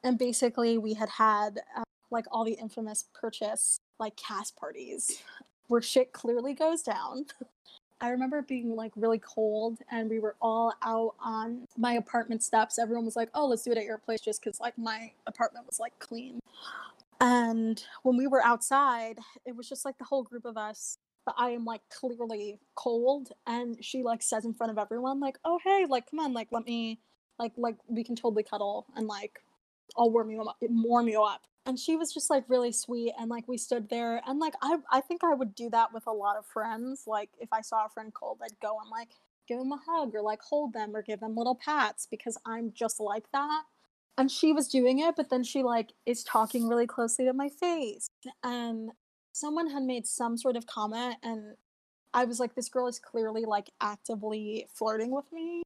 [0.04, 5.22] And basically we had had uh, like all the infamous Purchase like cast parties
[5.68, 7.26] where shit clearly goes down.
[8.00, 12.76] I remember being like really cold and we were all out on my apartment steps.
[12.76, 15.66] Everyone was like, "Oh, let's do it at your place just cuz like my apartment
[15.66, 16.40] was like clean."
[17.22, 20.98] And when we were outside, it was just like the whole group of us.
[21.24, 25.38] But I am like clearly cold and she like says in front of everyone like,
[25.44, 26.98] "Oh, hey, like come on, like let me
[27.38, 29.38] like like we can totally cuddle and like
[29.96, 33.30] I'll warm you up, warm you up." And she was just like really sweet and
[33.30, 36.12] like we stood there and like I I think I would do that with a
[36.12, 37.04] lot of friends.
[37.06, 39.10] Like if I saw a friend cold, I'd go and like
[39.46, 42.72] give them a hug or like hold them or give them little pats because I'm
[42.74, 43.62] just like that.
[44.18, 47.48] And she was doing it, but then she like is talking really closely to my
[47.48, 48.08] face.
[48.42, 48.90] And
[49.32, 51.56] someone had made some sort of comment and
[52.14, 55.62] I was like, this girl is clearly like actively flirting with me.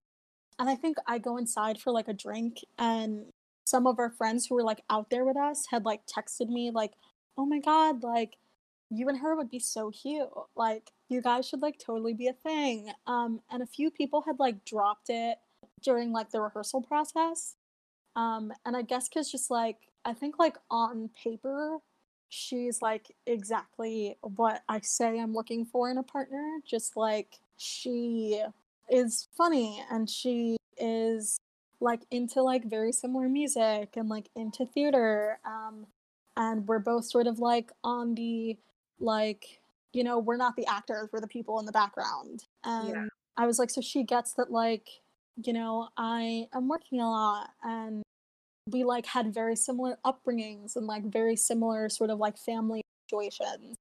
[0.59, 3.26] And I think I go inside for like a drink and
[3.66, 6.70] some of our friends who were like out there with us had like texted me
[6.70, 6.92] like,
[7.37, 8.37] "Oh my god, like
[8.90, 10.28] you and her would be so cute.
[10.54, 14.38] Like you guys should like totally be a thing." Um and a few people had
[14.38, 15.38] like dropped it
[15.82, 17.56] during like the rehearsal process.
[18.16, 21.79] Um and I guess cuz just like I think like on paper
[22.29, 28.42] she's like exactly what I say I'm looking for in a partner, just like she
[28.90, 31.38] is funny and she is
[31.81, 35.87] like into like very similar music and like into theater um
[36.37, 38.57] and we're both sort of like on the
[39.00, 39.61] like
[39.92, 43.07] you know we're not the actors we're the people in the background and Yeah.
[43.37, 44.88] i was like so she gets that like
[45.42, 48.02] you know i am working a lot and
[48.70, 53.76] we like had very similar upbringings and like very similar sort of like family situations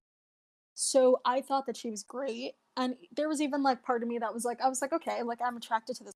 [0.75, 4.19] so i thought that she was great and there was even like part of me
[4.19, 6.13] that was like i was like okay like i'm attracted to this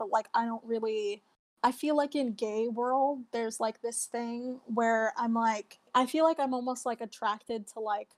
[0.00, 1.22] but like I don't really
[1.62, 6.24] I feel like in gay world there's like this thing where I'm like I feel
[6.24, 8.08] like I'm almost like attracted to like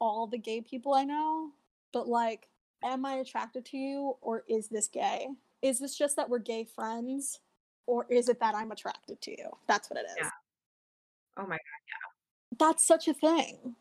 [0.00, 1.52] all the gay people I know,
[1.94, 2.48] but like
[2.84, 5.28] am I attracted to you or is this gay?
[5.62, 7.40] Is this just that we're gay friends
[7.88, 9.48] or is it that I'm attracted to you?
[9.66, 10.16] That's what it is.
[10.18, 10.30] Yeah.
[11.38, 11.58] Oh my God.
[11.88, 12.56] Yeah.
[12.58, 13.74] That's such a thing.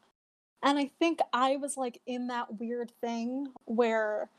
[0.63, 4.29] And I think I was like in that weird thing where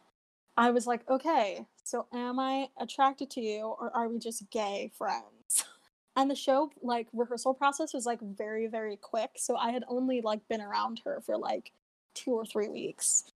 [0.56, 4.90] I was like, okay, so am I attracted to you or are we just gay
[4.96, 5.64] friends?
[6.16, 10.20] And the show like rehearsal process was like very very quick, so I had only
[10.20, 11.70] like been around her for like
[12.14, 13.30] 2 or 3 weeks.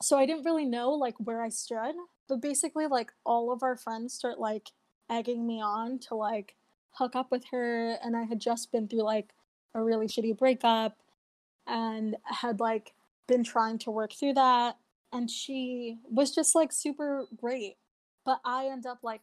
[0.00, 1.94] So I didn't really know like where I stood,
[2.30, 4.70] but basically like all of our friends start like
[5.10, 6.56] egging me on to like
[6.92, 9.32] hook up with her and I had just been through like
[9.74, 10.96] a really shitty breakup
[11.66, 12.92] and had like
[13.26, 14.76] been trying to work through that
[15.12, 17.76] and she was just like super great.
[18.24, 19.22] But i end up like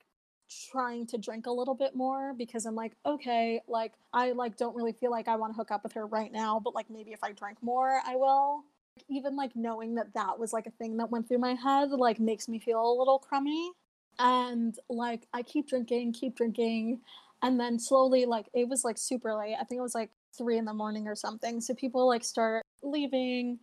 [0.72, 4.76] trying to drink a little bit more because i'm like okay like i like don't
[4.76, 7.12] really feel like i want to hook up with her right now but like maybe
[7.12, 8.64] if i drink more i will.
[9.08, 12.20] Even like knowing that that was like a thing that went through my head like
[12.20, 13.72] makes me feel a little crummy
[14.20, 17.00] and like i keep drinking keep drinking
[17.42, 20.58] and then slowly like it was like super late i think it was like three
[20.58, 23.58] in the morning or something so people like start leaving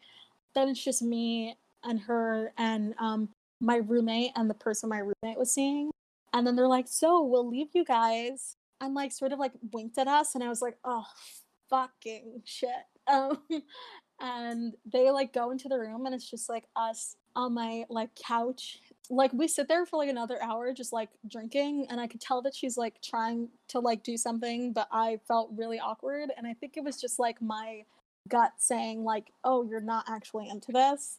[0.55, 1.55] then it's just me
[1.85, 3.29] and her and um
[3.61, 5.91] my roommate and the person my roommate was seeing
[6.33, 9.99] and then they're like so we'll leave you guys and like sort of like winked
[9.99, 11.05] at us and i was like oh
[11.71, 12.71] fucking shit
[13.07, 13.39] um
[14.21, 18.11] and they like go into the room and it's just like us on my like
[18.15, 18.81] couch
[19.11, 22.43] like we sit there for like another hour just like drinking and i could tell
[22.43, 26.55] that she's like trying to like do something but i felt really awkward and i
[26.55, 27.85] think it was just like my
[28.29, 31.19] gut saying like oh you're not actually into this.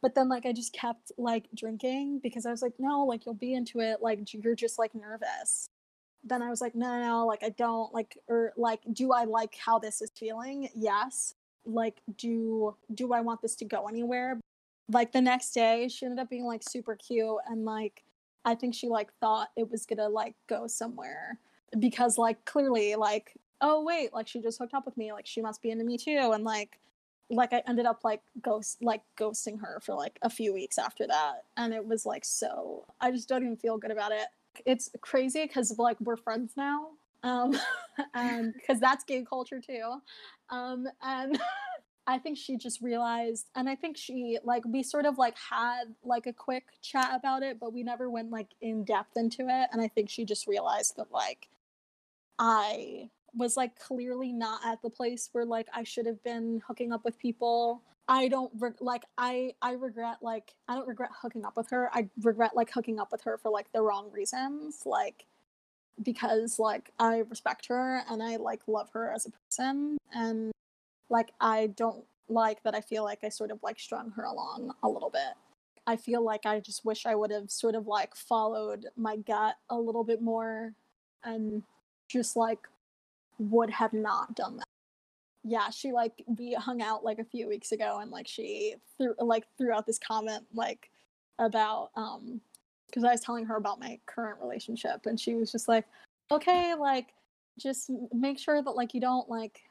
[0.00, 3.34] But then like i just kept like drinking because i was like no like you'll
[3.34, 5.68] be into it like you're just like nervous.
[6.22, 9.24] Then i was like no no, no like i don't like or like do i
[9.24, 10.68] like how this is feeling?
[10.74, 11.34] Yes.
[11.66, 14.38] Like do do i want this to go anywhere
[14.92, 18.04] like the next day she ended up being like super cute and like
[18.44, 21.38] i think she like thought it was gonna like go somewhere
[21.78, 25.40] because like clearly like oh wait like she just hooked up with me like she
[25.40, 26.78] must be into me too and like
[27.30, 31.06] like i ended up like ghost like ghosting her for like a few weeks after
[31.06, 34.26] that and it was like so i just don't even feel good about it.
[34.66, 36.90] It's crazy because like we're friends now
[37.22, 37.58] um
[38.14, 39.94] and because that's gay culture too
[40.50, 41.40] um and
[42.06, 45.94] I think she just realized, and I think she like we sort of like had
[46.04, 49.68] like a quick chat about it, but we never went like in depth into it.
[49.72, 51.48] And I think she just realized that like
[52.38, 56.92] I was like clearly not at the place where like I should have been hooking
[56.92, 57.82] up with people.
[58.06, 61.90] I don't re- like I I regret like I don't regret hooking up with her.
[61.92, 65.26] I regret like hooking up with her for like the wrong reasons, like
[66.02, 70.52] because like I respect her and I like love her as a person and
[71.10, 74.74] like I don't like that I feel like I sort of like strung her along
[74.82, 75.34] a little bit.
[75.86, 79.56] I feel like I just wish I would have sort of like followed my gut
[79.68, 80.72] a little bit more
[81.24, 81.62] and
[82.08, 82.60] just like
[83.38, 84.66] would have not done that.
[85.42, 89.14] Yeah, she like we hung out like a few weeks ago and like she threw
[89.18, 90.90] like threw out this comment like
[91.38, 92.40] about um
[92.86, 95.84] because I was telling her about my current relationship and she was just like,
[96.30, 97.08] "Okay, like
[97.58, 99.62] just make sure that like you don't like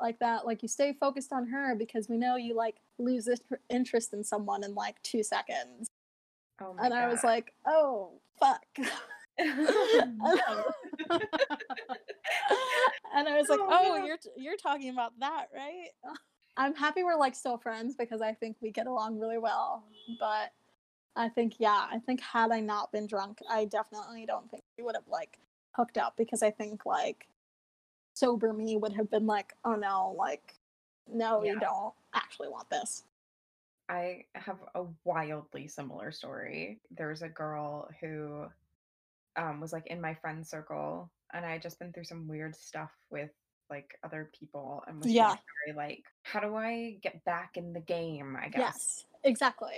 [0.00, 3.40] like that like you stay focused on her because we know you like lose this
[3.70, 5.90] interest in someone in like two seconds.
[6.60, 6.92] Oh and God.
[6.92, 8.64] i was like oh fuck.
[13.14, 15.88] And i was like oh, oh you're you're talking about that right?
[16.58, 19.84] I'm happy we're like still friends because i think we get along really well
[20.18, 20.52] but
[21.14, 24.84] i think yeah i think had i not been drunk i definitely don't think we
[24.84, 25.38] would have like
[25.72, 27.26] hooked up because i think like
[28.16, 30.54] sober me would have been like, oh no, like,
[31.08, 31.52] no, yeah.
[31.52, 33.04] you don't actually want this.
[33.88, 36.80] I have a wildly similar story.
[36.90, 38.46] There's a girl who
[39.36, 42.56] um, was like in my friend circle, and I had just been through some weird
[42.56, 43.30] stuff with
[43.70, 45.36] like other people, and was yeah.
[45.64, 48.36] very like, how do I get back in the game?
[48.40, 48.58] I guess.
[48.58, 49.76] Yes, exactly.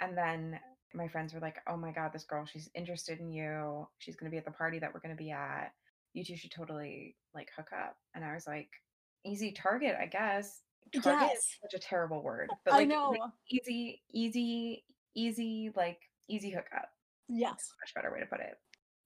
[0.00, 0.60] And then
[0.94, 3.88] my friends were like, oh my god, this girl, she's interested in you.
[3.98, 5.72] She's gonna be at the party that we're gonna be at
[6.18, 7.96] you two should totally like hook up.
[8.14, 8.68] And I was like,
[9.24, 10.60] easy target, I guess.
[10.92, 11.38] Target yes.
[11.38, 13.10] is such a terrible word, but like, I know.
[13.10, 15.98] Like, easy, easy, easy, like
[16.28, 16.90] easy hookup.
[17.28, 18.58] Yes, much better way to put it.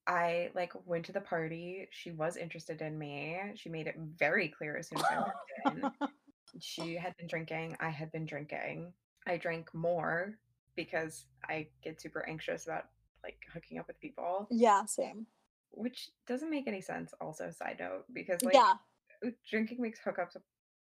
[0.07, 1.89] I like went to the party.
[1.91, 3.39] She was interested in me.
[3.57, 6.09] She made it very clear as soon as I walked in.
[6.61, 7.79] She had been drinking.
[7.81, 8.93] I had been drinking.
[9.27, 10.35] I drank more
[10.77, 12.89] because I get super anxious about
[13.23, 14.49] like hooking up with people.
[14.51, 15.27] Yeah, same
[15.75, 18.75] which doesn't make any sense also side note because like yeah.
[19.49, 20.37] drinking makes hookups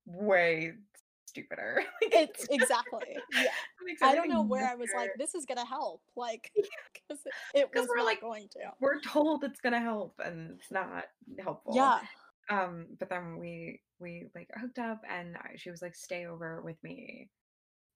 [0.06, 0.72] way
[1.26, 1.82] stupider.
[2.02, 3.48] It's exactly yeah.
[4.02, 7.22] i don't know where i was like this is gonna help like because
[7.54, 8.60] it, was we're like going to.
[8.80, 11.04] we're told it's gonna help and it's not
[11.42, 11.74] helpful.
[11.74, 11.98] Yeah.
[12.48, 16.80] Um but then we we like hooked up and she was like stay over with
[16.82, 17.28] me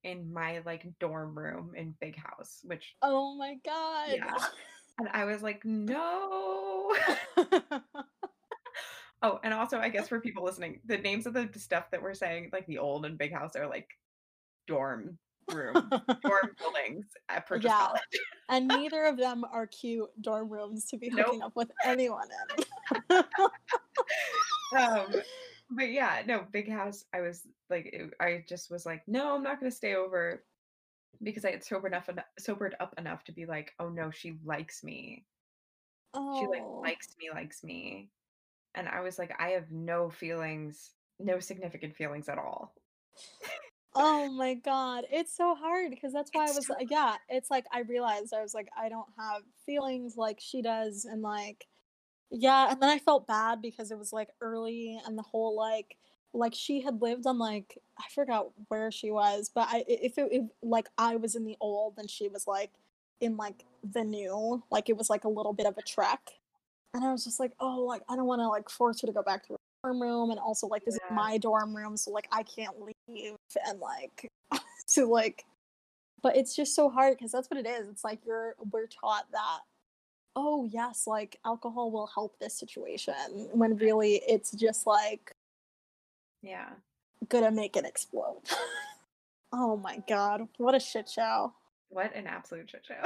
[0.02, 4.14] in my like dorm room in Big Haus which oh my god.
[4.14, 4.36] Yeah
[5.00, 6.94] and I was like, no.
[9.22, 12.14] oh, and also, I guess for people listening, the names of the stuff that we're
[12.14, 13.88] saying, like the old and Big Haus, are like
[14.66, 15.18] dorm
[15.52, 15.74] room
[16.22, 17.86] dorm buildings at Purchase Yeah.
[17.86, 18.00] College.
[18.50, 21.26] and neither of them are cute dorm rooms to be Nope.
[21.26, 22.28] hooking up with anyone
[23.10, 23.24] in.
[24.78, 25.06] um,
[25.70, 27.04] but yeah, no, Big Haus.
[27.12, 30.44] I was like, I just was like, no, I'm not gonna stay over
[31.22, 34.38] because I had sobered enough, eno- sobered up enough to be like, oh no, she
[34.44, 35.24] likes me.
[36.14, 36.80] She like oh.
[36.82, 38.08] likes me, likes me,
[38.74, 40.90] and I was like, I have no feelings,
[41.20, 42.74] no significant feelings at all.
[43.94, 46.90] Oh my god, it's so hard because that's why It's I was so uh, like,
[46.90, 51.04] yeah, it's like I realized I was like, I don't have feelings like she does,
[51.04, 51.66] and like,
[52.30, 55.96] yeah, and then I felt bad because it was like early and the whole like,
[56.32, 60.28] like she had lived on like I forgot where she was, but I if it
[60.30, 62.70] if, like I was in the old and she was like
[63.20, 66.20] in like the new, like it was like a little bit of a trek,
[66.94, 69.12] and I was just like, oh, like I don't want to like force her to
[69.12, 71.14] go back to her dorm room, and also like this Yeah.
[71.14, 72.76] is my dorm room, so like I can't
[73.08, 73.34] leave,
[73.66, 74.28] and like
[74.86, 75.44] so like,
[76.22, 77.88] but it's just so hard because that's what it is.
[77.88, 79.60] It's like you're we're taught that,
[80.36, 85.32] oh yes, like alcohol will help this situation, when really it's just like
[86.42, 86.70] Yeah.
[87.28, 88.40] gonna make it explode.
[89.52, 91.52] oh my god, what a shit show.
[91.88, 93.02] What an absolute shit show.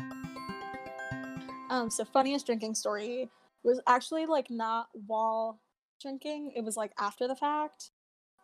[1.70, 3.28] um, so funniest drinking story
[3.64, 5.58] was actually like not while
[6.00, 7.90] drinking, it was like after the fact.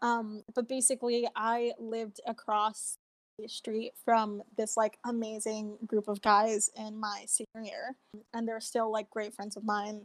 [0.01, 2.99] Um, but basically I lived across
[3.39, 7.97] the street from this like amazing group of guys in my senior year,
[8.33, 10.03] and they're still like great friends of mine.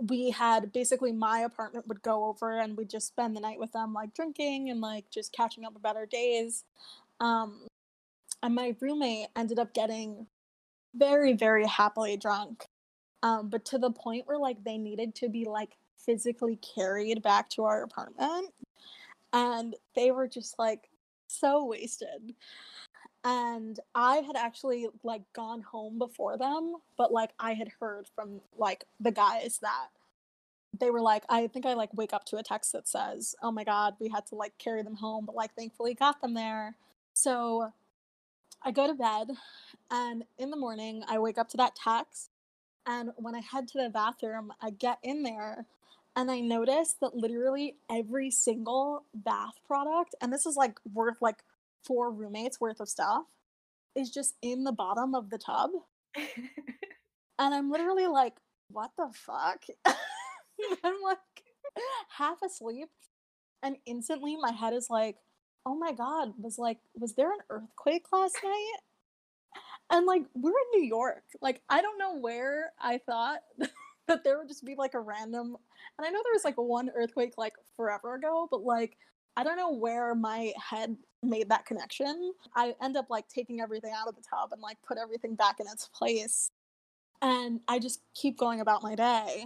[0.00, 3.72] We had basically my apartment would go over and we'd just spend the night with
[3.72, 6.64] them, like drinking and like just catching up about our days.
[7.20, 7.66] Um,
[8.42, 10.26] and my roommate ended up getting
[10.94, 12.66] very very happily drunk
[13.22, 17.48] um but to the point where like they needed to be like physically carried back
[17.50, 18.50] to our apartment
[19.32, 20.88] and they were just like
[21.26, 22.34] so wasted
[23.28, 28.40] and i had actually like gone home before them but like i had heard from
[28.56, 29.88] like the guys that
[30.80, 33.52] they were like i think i like wake up to a text that says oh
[33.52, 36.74] my god we had to like carry them home but like thankfully got them there.
[37.12, 37.70] So
[38.64, 39.28] i go to bed
[39.90, 42.30] and in the morning i wake up to that text
[42.86, 45.66] and when i head to the bathroom i get in there
[46.16, 51.42] and i notice that literally every single bath product and this is like worth like
[51.88, 53.24] four roommates worth of stuff
[53.96, 55.70] is just in the bottom of the tub.
[57.40, 58.34] And i'm literally like
[58.70, 59.64] what the fuck?
[60.84, 61.18] I'm like
[62.10, 62.88] half asleep
[63.62, 65.16] and instantly my head is like
[65.66, 68.72] oh my god was like was there an earthquake last night?
[69.90, 71.24] And like we're in new york.
[71.40, 73.40] Like i don't know where i thought
[74.08, 75.56] that there would just be like a random
[75.98, 78.96] and i know there was like one earthquake like forever ago but like
[79.36, 83.92] i don't know where my head made that connection i end up like taking everything
[83.96, 86.50] out of the tub and like put everything back in its place
[87.22, 89.44] and i just keep going about my day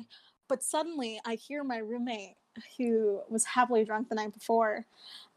[0.49, 2.35] but suddenly i hear my roommate
[2.77, 4.85] who was heavily drunk the night before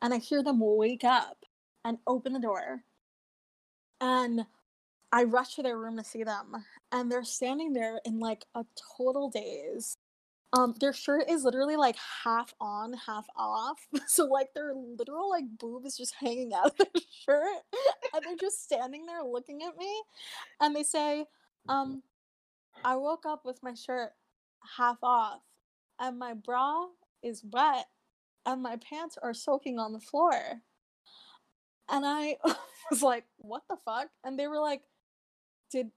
[0.01, 1.38] and i hear them wake up
[1.86, 2.83] and open the door
[4.01, 4.45] and
[5.11, 8.65] I rush to their room to see them, and they're standing there in like a
[8.97, 9.97] total daze.
[10.56, 13.80] Um, their shirt is literally like half on, half off.
[14.08, 17.64] So like their literal like boob is just hanging out of their shirt,
[18.14, 20.03] and they're just standing there looking at me,
[20.62, 21.26] and they say,
[21.68, 22.03] um,
[22.84, 24.14] "I woke up with my shirt
[24.78, 25.41] half off,
[25.99, 26.88] and my bra
[27.24, 27.88] is wet,
[28.45, 30.62] and my pants are soaking on the floor."
[31.89, 32.38] And I
[32.91, 34.84] was like, "What the fuck?" And they were like,
[35.72, 35.91] "Did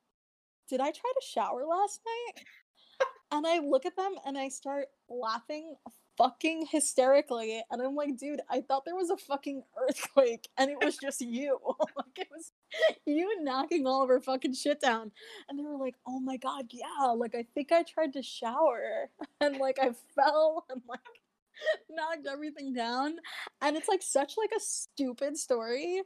[0.68, 2.44] did I try to shower last night?"
[3.30, 5.76] And I look at them and I start laughing
[6.18, 7.62] fucking hysterically.
[7.70, 11.20] And I'm like, dude, I thought there was a fucking earthquake and it was just
[11.20, 11.58] you.
[11.96, 12.52] like it was
[13.06, 15.12] you knocking all of our fucking shit down.
[15.48, 17.12] And they were like, oh my god, yeah.
[17.12, 19.10] Like I think I tried to shower
[19.40, 21.00] and like I fell and like
[21.90, 23.16] knocked everything down.
[23.62, 26.02] And it's like such like a stupid story.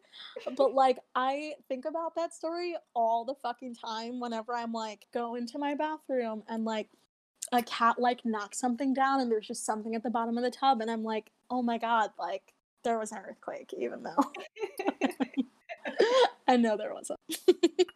[0.56, 5.34] But like I think about that story all the fucking time whenever I'm like go
[5.36, 6.88] into my bathroom and like
[7.52, 10.50] a cat like knocks something down and there's just something at the bottom of the
[10.50, 14.16] tub and I'm like, oh my god, like there was an earthquake, even though
[16.48, 17.20] I know there wasn't.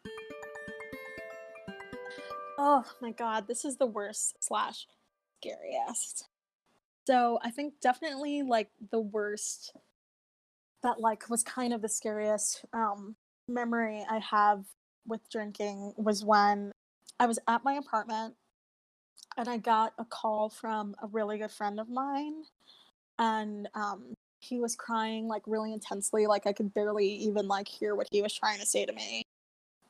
[2.58, 4.86] oh my god, this is the worst slash
[5.40, 6.28] scariest.
[7.06, 9.72] So I think definitely like the worst
[10.82, 13.16] that like was kind of the scariest um
[13.48, 14.64] memory I have
[15.06, 16.72] with drinking was when
[17.18, 18.34] I was at my apartment
[19.36, 22.44] and I got a call from a really good friend of mine
[23.18, 27.94] and um he was crying like really intensely like i could barely even like hear
[27.94, 29.22] what he was trying to say to me.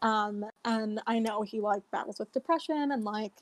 [0.02, 3.32] Um and i know he like battles with depression and like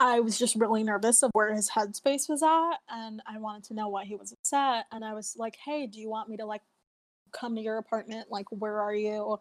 [0.00, 3.74] i was just really nervous of where his headspace was at and i wanted to
[3.74, 6.46] know why he was upset and i was like hey do you want me to
[6.46, 6.62] like
[7.32, 8.30] come to your apartment?
[8.30, 9.40] Like where are you?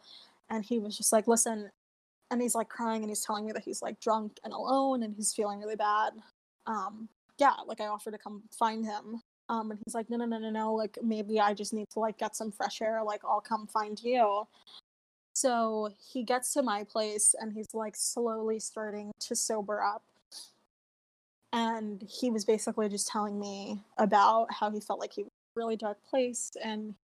[0.49, 1.69] And he was just like listen
[2.31, 5.13] and he's like crying and he's telling me that he's like drunk and alone and
[5.15, 6.13] he's feeling really bad.
[6.65, 9.21] Um yeah like i offered to come find him.
[9.49, 11.99] Um and he's like no no no no no like maybe i just need to
[11.99, 14.47] like get some fresh air like i'll come find you.
[15.33, 20.03] So he gets to my place and he's like slowly starting to sober up.
[21.53, 25.61] And he was basically just telling me about how he felt like he was in
[25.61, 26.95] a really dark place and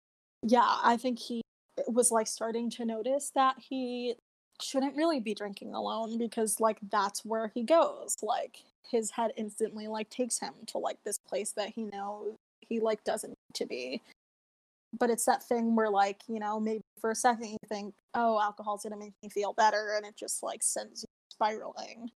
[0.43, 1.41] yeah i think he
[1.88, 4.15] was like starting to notice that he
[4.62, 9.88] shouldn't really be drinking alone because like that's where he goes like his head instantly
[9.88, 13.66] like takes him to like this place that he knows he like doesn't need to
[13.66, 14.01] be.
[14.97, 18.39] But it's that thing where like you know maybe for a second you think oh
[18.41, 22.12] alcohol's gonna make me feel better and it just like sends you spiraling.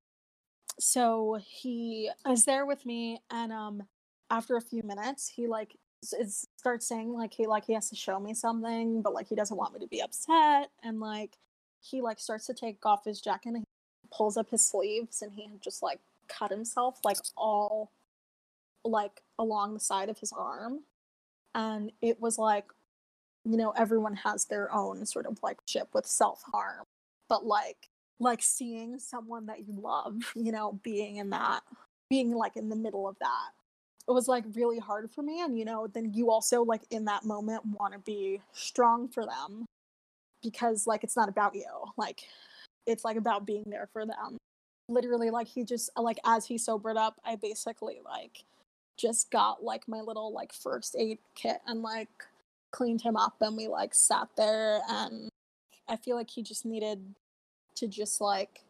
[0.78, 3.82] So he is there with me and um
[4.30, 7.97] after a few minutes he like s- starts saying like he like he has to
[7.97, 11.36] show me something but like he doesn't want me to be upset and like
[11.81, 13.64] he like starts to take off his jacket and he
[14.12, 17.91] pulls up his sleeves and he just like cut himself like all
[18.85, 20.81] like along the side of his arm.
[21.55, 22.66] And it was like
[23.45, 26.85] you know everyone has their own sort of like ship with self-harm.
[27.28, 31.62] But like like seeing someone that you love you know being in that
[32.11, 33.51] being like in the middle of that
[34.09, 35.41] it was like really hard for me.
[35.41, 39.24] And you know then you also like in that moment want to be strong for
[39.24, 39.66] them
[40.43, 41.66] because like it's not about you.
[41.97, 42.22] Like
[42.86, 44.36] it's like about being there for them.
[44.88, 48.43] Literally like he just like as he sobered up i basically like
[49.01, 52.09] just got like my little like first aid kit and like
[52.70, 55.28] cleaned him up and we like sat there and
[55.88, 57.14] i feel like he just needed
[57.74, 58.61] to just like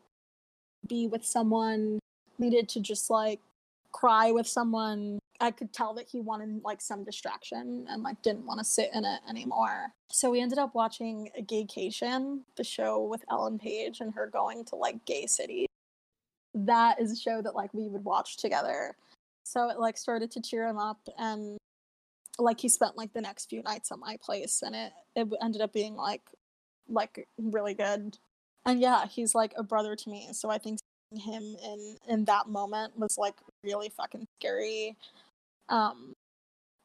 [0.86, 1.98] be with someone
[2.38, 3.40] needed to just like
[3.92, 8.46] cry with someone i could tell that he wanted like some distraction and like didn't
[8.46, 9.92] want to sit in it anymore.
[10.12, 14.64] So we ended up watching a Gaycation the show with Ellen Page and her going
[14.66, 15.66] to like gay city
[16.54, 18.96] that is a show that like we would watch together.
[19.44, 21.56] So it like started to cheer him up and
[22.38, 25.60] like he spent like the next few nights at my place and it it ended
[25.60, 26.22] up being like
[26.88, 28.18] like really good.
[28.66, 30.78] And yeah he's like a brother to me so i think
[31.18, 33.34] him in in that moment was like
[33.64, 34.96] really fucking scary
[35.68, 36.14] um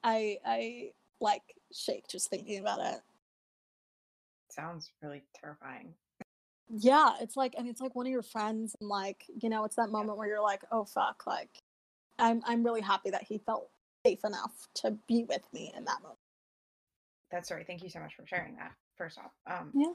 [0.03, 2.99] i i like shake just thinking about it
[4.49, 5.93] Sounds really terrifying.
[6.69, 9.75] yeah it's like and it's like one of your friends and like you know it's
[9.75, 11.49] that moment where you're like oh fuck like
[12.17, 13.69] i'm i'm really happy that he felt
[14.05, 16.19] safe enough to be with me in that moment
[17.31, 17.63] That story.
[17.65, 18.71] Thank you so much for sharing that.
[18.97, 19.93] First off, um, Yeah.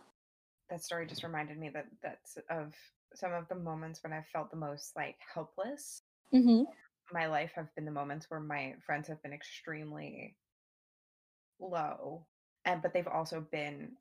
[0.69, 2.75] that story just reminded me that that's of
[3.15, 6.03] some of the moments when I've felt the most like helpless.
[6.35, 6.63] mm-hmm.
[7.13, 10.37] My life have been the moments where my friends have been extremely
[11.59, 12.27] low,
[12.65, 13.93] and but they've also been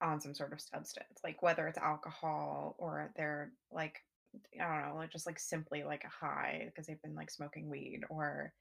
[0.00, 3.98] on some sort of substance, like whether it's alcohol or they're like
[4.60, 7.68] I don't know, like just like simply like a high because they've been like smoking
[7.68, 8.52] weed or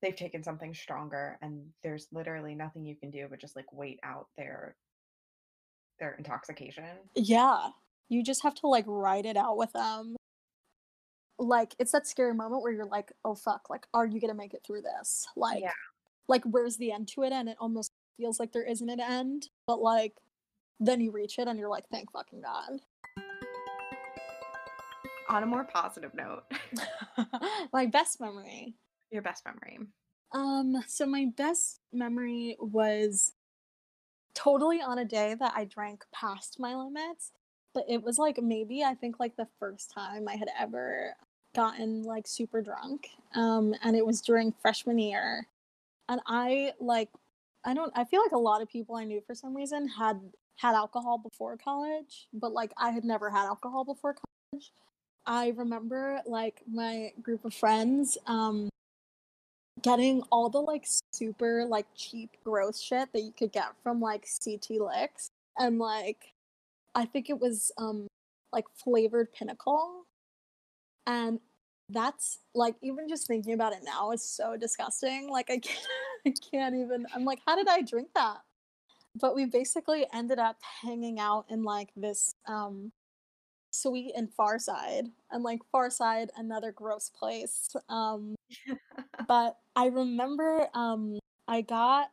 [0.00, 4.00] they've taken something stronger and there's literally nothing you can do but just like wait
[4.02, 4.76] out their
[5.98, 6.84] their intoxication.
[7.14, 7.68] Yeah.
[8.10, 10.16] You just have to like write it out with them.
[11.38, 14.52] Like it's that scary moment where you're like, oh fuck, like are you gonna make
[14.52, 15.26] it through this?
[15.36, 15.72] Like Yeah.
[16.28, 17.32] like where's the end to it?
[17.32, 20.16] And it almost feels like there isn't an end, but like
[20.80, 22.80] then you reach it and you're like, thank fucking God.
[25.28, 26.42] On a more positive note,
[27.72, 28.74] my best memory.
[29.12, 29.78] your best memory.
[30.32, 33.32] Um, so my best memory was
[34.34, 37.30] totally on a day that I drank past my limits,
[37.74, 41.14] but it was like maybe I think like the first time I had ever
[41.54, 43.08] gotten like super drunk.
[43.34, 45.46] Um, and it was during freshman year.
[46.08, 47.08] And I like
[47.64, 50.20] I don't I feel like a lot of people I knew for some reason had
[50.56, 54.72] had alcohol before college, but like I had never had alcohol before college.
[55.26, 58.68] I remember like my group of friends um
[59.82, 64.26] getting all the like super like cheap gross shit that you could get from like
[64.44, 66.32] CT Licks and like
[66.94, 68.06] I think it was um
[68.52, 70.04] like flavored Pinnacle.
[71.06, 71.40] And
[71.88, 75.28] that's like even just thinking about it now is so disgusting.
[75.30, 75.88] Like I can't
[76.26, 78.38] I can't even I'm like how did I drink that?
[79.20, 82.92] But we basically ended up hanging out in like this um
[83.72, 88.34] sweet and far side and like far side another gross place um
[89.28, 92.10] but I remember um I got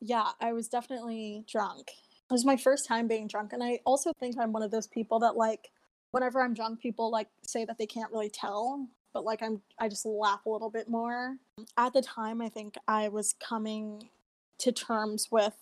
[0.00, 1.90] yeah, I was definitely drunk.
[2.30, 4.86] It was my first time being drunk, and I also think I'm one of those
[4.86, 5.70] people that like
[6.10, 9.88] whenever I'm drunk, people like say that they can't really tell, but like I'm I
[9.88, 11.36] just laugh a little bit more.
[11.76, 14.08] At the time, I think I was coming
[14.58, 15.54] to terms with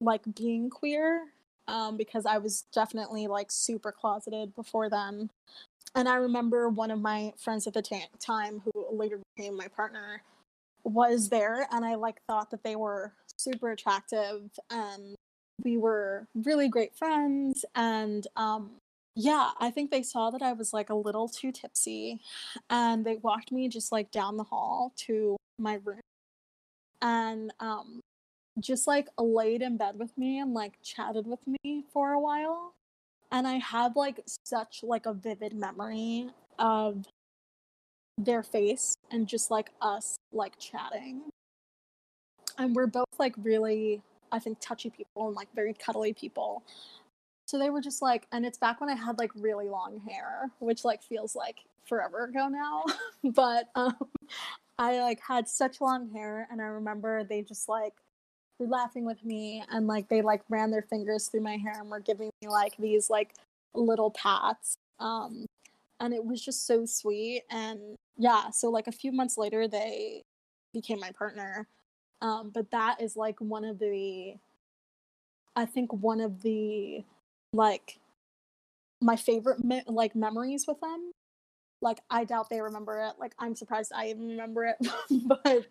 [0.00, 1.28] like being queer
[1.68, 5.30] um, because I was definitely like super closeted before then.
[5.94, 9.68] And I remember one of my friends at the t- time, who later became my
[9.68, 10.22] partner,
[10.84, 15.16] was there, and I like thought that they were super attractive, and
[15.64, 17.64] we were really great friends.
[17.74, 18.72] And um,
[19.14, 22.20] yeah, I think they saw that I was like a little too tipsy,
[22.68, 26.00] and they walked me just like down the hall to my room,
[27.02, 28.00] and um,
[28.58, 32.74] just like laid in bed with me and like chatted with me for a while
[33.30, 37.06] and i have like such like a vivid memory of
[38.18, 41.22] their face and just like us like chatting
[42.58, 44.02] and we're both like really
[44.32, 46.62] i think touchy people and like very cuddly people.
[47.46, 50.50] So they were just like and it's back when i had like really long hair
[50.60, 52.84] which like feels like forever ago now.
[53.34, 53.96] But um
[54.78, 57.94] i like had such long hair and i remember they just like
[58.58, 61.90] were laughing with me and like they like ran their fingers through my hair and
[61.90, 63.34] were giving me like these like
[63.74, 65.44] little pats um
[66.00, 67.42] and it was just so sweet.
[67.50, 70.22] And yeah so like a few months later they
[70.72, 71.66] became my partner
[72.22, 74.34] um but that is like one of the
[75.56, 77.04] i think one of the
[77.52, 77.98] like
[79.00, 81.12] my favorite me- like memories with them.
[81.82, 83.14] Like i doubt they remember it.
[83.18, 84.76] Like i'm surprised i even remember it.
[85.26, 85.66] But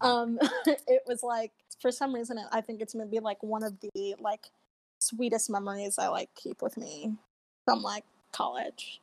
[0.00, 4.14] um it was like for some reason i think it's maybe like one of the
[4.20, 4.46] like
[5.00, 7.14] sweetest memories i like keep with me
[7.64, 9.00] from like college.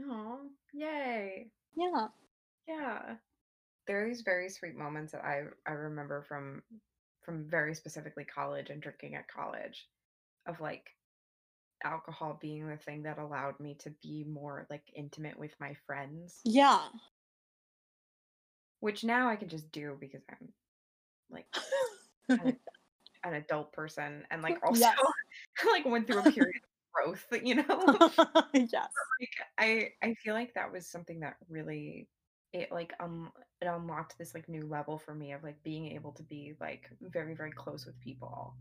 [0.00, 0.40] Oh,
[0.72, 1.46] yay.
[1.76, 2.08] yeah.
[2.66, 3.14] Yeah.
[3.88, 6.62] There are these very sweet moments that I I remember from
[7.24, 9.90] from very specifically college and drinking at college
[10.46, 10.96] of like
[11.84, 16.44] alcohol being the thing that allowed me to be more like intimate with my friends,
[16.44, 16.88] yeah
[18.80, 20.52] which now I can just do because I'm
[21.30, 21.48] like
[22.38, 22.56] an,
[23.24, 24.98] an adult person and like also Yes.
[25.72, 28.12] like went through a period of growth, you know?
[28.54, 32.08] yes like I I feel like that was something that really
[32.58, 33.30] it like um
[33.60, 36.90] it unlocked this like new level for me of like being able to be like
[37.00, 38.54] very very close with people.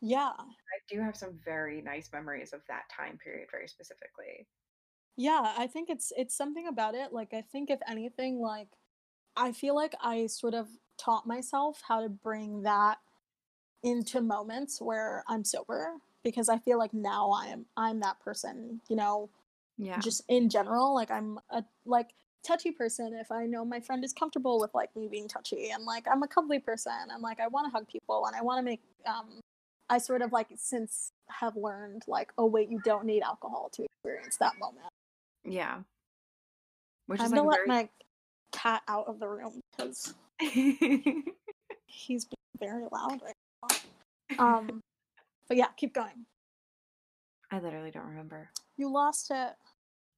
[0.00, 4.46] yeah I do have some very nice memories of that time period very specifically.
[5.16, 8.68] yeah i think it's it's something about it like i think if anything like
[9.36, 10.66] i feel like i sort of
[10.98, 12.98] taught myself how to bring that
[13.84, 15.94] into moments where i'm sober
[16.24, 19.28] because i feel like now i am i'm that person you know
[19.78, 20.00] Yeah.
[20.00, 22.10] just in general like i'm a like
[22.44, 25.84] touchy person if i know my friend is comfortable with like me being touchy and
[25.84, 28.58] like i'm a cuddly person and like i want to hug people and i want
[28.58, 29.40] to make um
[29.88, 33.82] i sort of like since have learned like oh wait you don't need alcohol to
[33.84, 34.86] experience that moment
[35.44, 35.80] yeah.
[37.06, 37.88] Which i'm is gonna like let very my
[38.52, 43.34] cat out of the room because he's being very loud right
[44.38, 44.80] now um
[45.48, 46.24] but yeah keep going
[47.50, 48.50] I literally don't remember.
[48.76, 49.52] you lost it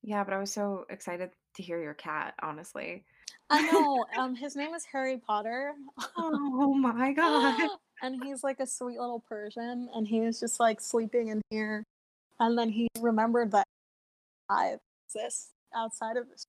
[0.03, 3.05] Yeah, but I was so excited to hear your cat, honestly.
[3.51, 5.75] i know um his name is harry potter
[6.19, 7.69] Oh my god.
[8.03, 11.85] and he's like a sweet little Persian, and he was just like sleeping in here,
[12.41, 13.67] and then he remembered that
[14.49, 14.77] I
[15.09, 16.47] exist outside of this,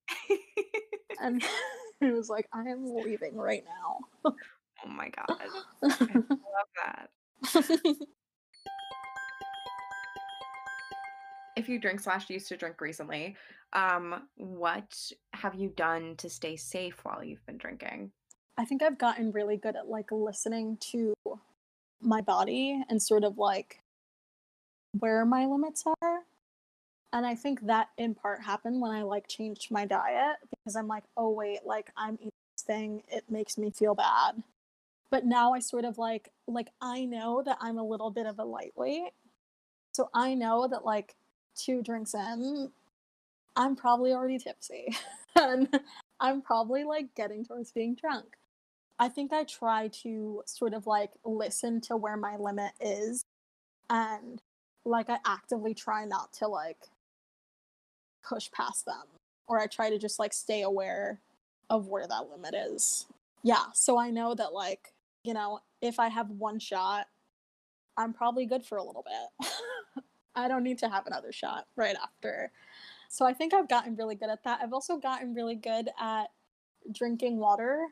[1.22, 1.44] and
[2.00, 5.38] he was like, "I am leaving right now." oh my god.
[5.84, 8.08] I love that.
[11.58, 13.36] If you drink slash used to drink recently,
[13.74, 18.12] um, what have you done to stay safe while you've been drinking?
[18.60, 21.16] I think I've gotten really good at like listening to
[22.00, 23.82] my body and sort of like
[25.00, 26.20] where my limits are.
[27.12, 30.88] And I think that in part happened when I like changed my diet because I'm
[30.88, 34.44] like, oh wait, like I'm eating this thing, it makes me feel bad.
[35.10, 38.38] But now I sort of like like I know that I'm a little bit of
[38.38, 39.14] a lightweight.
[39.94, 41.16] So I know that like
[41.58, 42.72] two drinks in,
[43.56, 44.96] I'm probably already tipsy.
[45.36, 45.68] and
[46.20, 48.26] I'm probably like getting towards being drunk.
[49.00, 53.26] I think I try to sort of like listen to where my limit is
[53.90, 54.42] and
[54.86, 56.78] like I actively try not to like
[58.28, 59.04] push past them
[59.48, 61.20] or I try to just like stay aware
[61.70, 63.06] of where that limit is.
[63.44, 64.94] Yeah, so I know that like,
[65.24, 67.08] you know, if I have one shot,
[67.98, 69.50] I'm probably good for a little bit.
[70.38, 72.52] I don't need to have another shot right after.
[73.10, 74.60] So I think I've gotten really good at that.
[74.62, 76.26] I've also gotten really good at
[76.92, 77.88] drinking water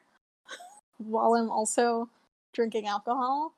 [0.98, 2.10] while I'm also
[2.54, 3.54] drinking alcohol.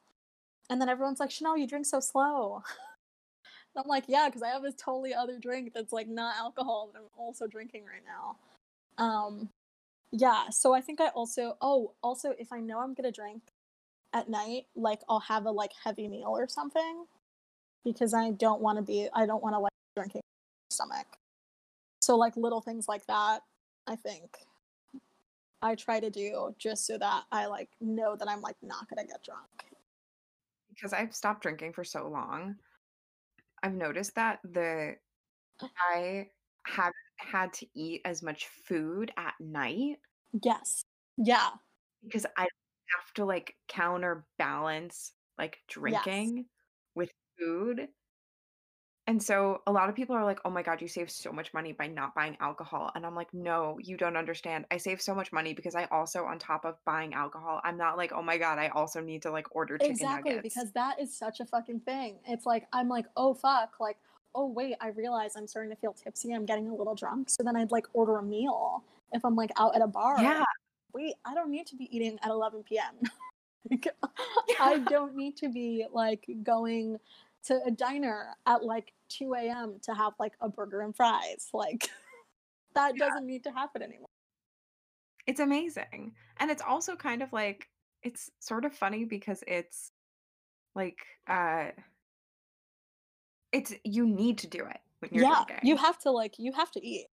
[0.69, 2.63] And then everyone's like, Chanelle, you drink so slow.
[3.75, 6.89] And I'm like, yeah, because I have this totally other drink that's like not alcohol
[6.91, 8.38] that I'm also drinking right now.
[8.97, 9.49] Um,
[10.11, 13.43] yeah, so I think I also oh, also if I know I'm gonna drink
[14.13, 17.05] at night, like I'll have a like heavy meal or something
[17.84, 20.21] because I don't want to be I don't want to like drinking
[20.69, 21.07] stomach.
[22.01, 23.41] So like little things like that,
[23.86, 24.38] I think
[25.61, 29.07] I try to do just so that I like know that I'm like not gonna
[29.07, 29.47] get drunk.
[30.69, 32.55] Because I've stopped drinking for so long,
[33.63, 34.95] I've noticed that the
[35.61, 35.67] uh.
[35.89, 36.28] I
[36.65, 39.97] haven't had to eat as much food at night
[40.43, 40.84] Yes.
[41.17, 41.49] Yeah.
[42.03, 46.03] because I have to like counterbalance like Yes.
[46.03, 46.45] drinking
[46.93, 47.09] with
[47.39, 47.88] food.
[49.09, 51.53] And so a lot of people are like, "Oh my God, you save so much
[51.53, 54.65] money by not buying alcohol." And I'm like, "No, you don't understand.
[54.69, 57.95] I save so much money because I also, on top of buying alcohol, I'm not
[57.95, 60.99] like, oh my God, I also need to like order chicken Exactly, nuggets." because that
[60.99, 62.19] is such a fucking thing.
[62.27, 63.97] It's like I'm like, oh fuck, like,
[64.35, 66.33] oh wait, I realize I'm starting to feel tipsy.
[66.33, 67.29] I'm getting a little drunk.
[67.29, 68.83] So then I'd like order a meal
[69.13, 70.21] if I'm like out at a bar.
[70.21, 70.43] Yeah.
[70.93, 72.95] Wait, I don't need to be eating at 11 p.m.
[73.69, 73.88] Like,
[74.61, 76.99] I don't need to be like going
[77.47, 79.79] to a diner at like 2 a.m.
[79.83, 81.49] to have like a burger and fries.
[81.53, 81.89] Like
[82.75, 83.07] that Yeah.
[83.09, 84.07] doesn't need to happen anymore.
[85.25, 86.13] It's amazing.
[86.37, 87.67] And it's also kind of like
[88.03, 89.91] it's sort of funny because it's
[90.75, 91.71] like uh
[93.51, 95.67] it's you need to do it when you're yeah, drinking.
[95.67, 97.07] you have to like you have to eat.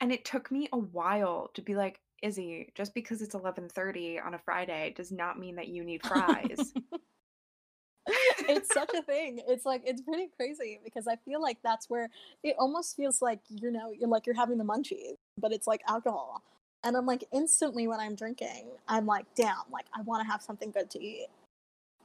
[0.00, 4.34] And it took me a while to be like, Izzi, just because it's 11:30 on
[4.34, 6.74] a Friday does not mean that you need fries.
[8.48, 9.40] it's such a thing.
[9.46, 12.08] It's like it's pretty crazy because I feel like that's where
[12.42, 15.82] it almost feels like you know you're like you're having the munchies, but it's like
[15.88, 16.42] alcohol.
[16.84, 20.42] And I'm like instantly when I'm drinking, I'm like, damn, like I want to have
[20.42, 21.26] something good to eat.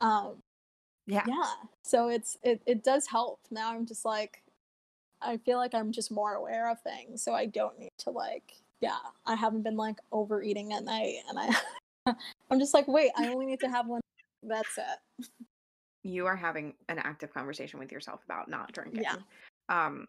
[0.01, 0.37] Um,
[1.05, 1.23] yeah.
[1.27, 1.53] yeah.
[1.83, 3.39] So it's it it does help.
[3.51, 4.41] Now I'm just like,
[5.21, 8.53] I feel like I'm just more aware of things, so I don't need to like,
[8.81, 11.55] yeah, I haven't been like overeating at night, and I
[12.49, 14.01] I'm just like, wait, I only need to have one.
[14.43, 15.27] That's it.
[16.03, 19.03] You are having an active conversation with yourself about not drinking.
[19.03, 19.15] Yeah.
[19.69, 20.05] Um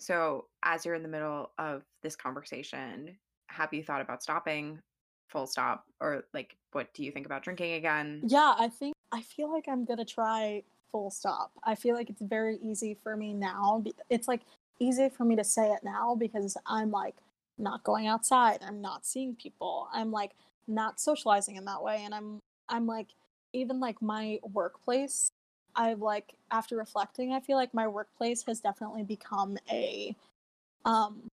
[0.00, 3.16] so as you're in the middle of this conversation,
[3.48, 4.78] have you thought about stopping
[5.28, 8.22] full stop or like what do you think about drinking again?
[8.26, 11.52] Yeah, I think I feel like I'm gonna try full stop.
[11.64, 13.82] I feel like it's very easy for me now.
[14.10, 14.42] It's like
[14.78, 17.16] easy for me to say it now because I'm like
[17.58, 18.60] not going outside.
[18.66, 19.88] I'm not seeing people.
[19.92, 20.32] I'm like
[20.66, 22.02] not socializing in that way.
[22.04, 23.08] And I'm I'm like
[23.58, 25.30] even like my workplace.
[25.76, 30.16] I've like after reflecting, I feel like my workplace has definitely become a
[30.84, 31.28] um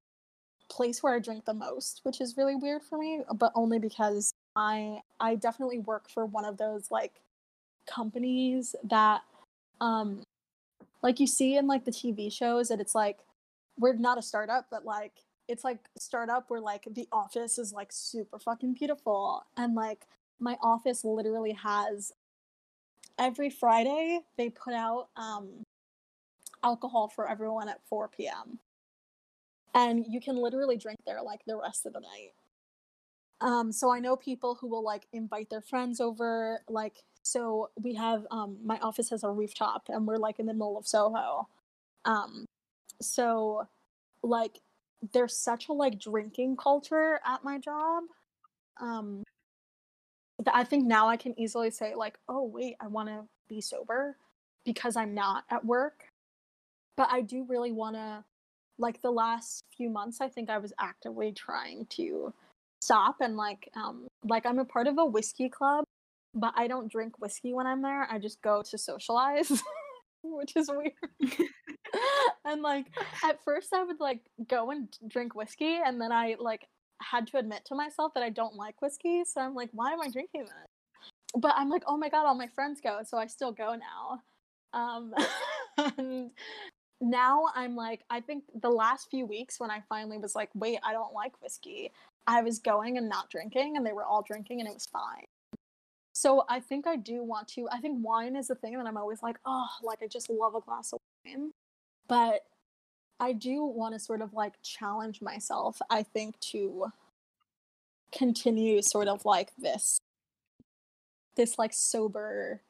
[0.71, 4.33] place where I drink the most, which is really weird for me, but only because
[4.57, 7.21] I I definitely work for one of those like
[7.87, 9.23] companies that
[9.81, 10.23] um
[11.03, 13.19] like you see in like the TV shows that it's like
[13.79, 15.13] we're not a startup but like
[15.49, 20.07] it's like startup where like the office is like super fucking beautiful and like
[20.41, 22.13] my office literally has
[23.19, 25.63] every Friday they put out um
[26.65, 28.59] alcohol for everyone at 4 p.m.
[29.75, 32.33] and you can literally drink there like the rest of the night.
[33.41, 36.63] Um, so I know people who will like invite their friends over.
[36.69, 40.55] Like, so we have um, my office has a rooftop, and we're like in the
[40.55, 41.49] middle of Soho.
[42.05, 42.47] Um,
[43.03, 43.67] so
[44.23, 44.61] like,
[45.13, 48.05] there's such a like drinking culture at my job.
[48.81, 49.23] Um,
[50.53, 54.17] I think now I can easily say like, oh wait, I want to be sober
[54.65, 56.05] because I'm not at work.
[56.97, 58.25] But I do really want to
[58.79, 62.33] like the last few months i think i was actively trying to
[62.81, 65.85] stop and like um like i'm a part of a whiskey club
[66.35, 69.63] but i don't drink whiskey when i'm there i just go to socialize
[70.23, 70.93] which is weird
[72.45, 72.87] and like
[73.25, 76.67] at first i would like go and drink whiskey and then i like
[77.11, 80.01] had to admit to myself that i don't like whiskey so i'm like why am
[80.01, 83.27] i drinking this but i'm like oh my god all my friends go so i
[83.27, 84.23] still go now
[84.73, 85.15] um
[85.99, 86.31] and
[87.01, 90.79] now I'm like, I think the last few weeks when I finally was like, wait,
[90.83, 91.93] I don't like whiskey,
[92.27, 95.27] I was going and not drinking, and they were all drinking, and it was fine.
[96.15, 97.69] So I think I do want to.
[97.71, 100.55] I think wine is the thing that I'm always like, oh, like I just love
[100.55, 101.51] a glass of wine.
[102.09, 102.43] But
[103.21, 106.93] I do want to sort of like challenge myself, I think, to
[108.13, 109.99] continue sort of like this,
[111.37, 112.61] this like sober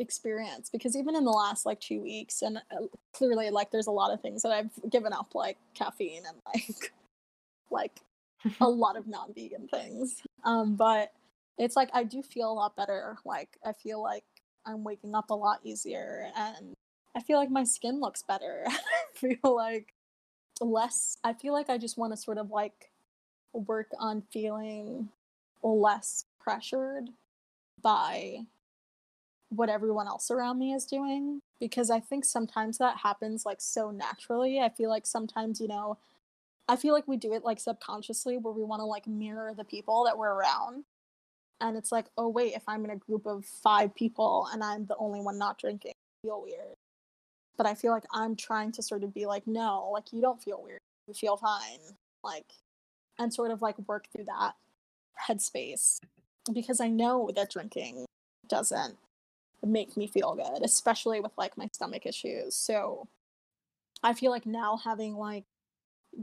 [0.00, 3.90] experience because even in the last like two weeks and uh, clearly like there's a
[3.90, 6.92] lot of things that i've given up like caffeine and like
[7.72, 8.00] like
[8.60, 10.22] a lot of non-vegan things.
[10.44, 11.12] Um but
[11.58, 14.22] it's like i do feel a lot better like i feel like
[14.68, 16.74] I'm waking up a lot easier and
[17.16, 18.64] I feel like my skin looks better.
[18.68, 18.78] I
[19.14, 19.94] feel like
[20.60, 22.90] less I feel like I just want to sort of like
[23.52, 25.10] work on feeling
[25.62, 27.10] less pressured
[27.82, 28.46] by
[29.50, 33.90] what everyone else around me is doing because I think sometimes that happens like so
[33.90, 34.60] naturally.
[34.60, 35.98] I feel like sometimes, you know,
[36.68, 39.64] I feel like we do it like subconsciously where we want to like mirror the
[39.64, 40.84] people that we're around.
[41.60, 44.86] And it's like, oh wait, if I'm in a group of 5 people and I'm
[44.86, 46.77] the only one not drinking, I feel weird.
[47.58, 50.42] But I feel like I'm trying to sort of be like, no, like you don't
[50.42, 50.80] feel weird.
[51.06, 51.80] You feel fine.
[52.24, 52.46] Like
[53.18, 54.52] and sort of like work through that
[55.28, 55.98] headspace
[56.52, 58.06] because I know that drinking
[58.48, 58.96] doesn't
[59.64, 62.54] make me feel good, especially with like my stomach issues.
[62.54, 63.08] So
[64.02, 65.44] I feel like now having like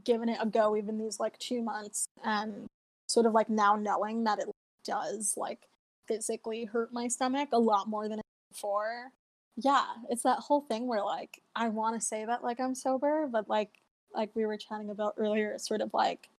[0.03, 2.67] given it a go even these like two months and
[3.07, 4.49] sort of like now knowing that it
[4.83, 5.67] does like
[6.07, 8.21] physically hurt my stomach a lot more than
[8.51, 9.11] before.
[9.57, 13.27] Yeah, it's that whole thing where like I want to say that like I'm sober,
[13.31, 13.69] but like
[14.13, 16.29] like we were chatting about earlier, it's sort of like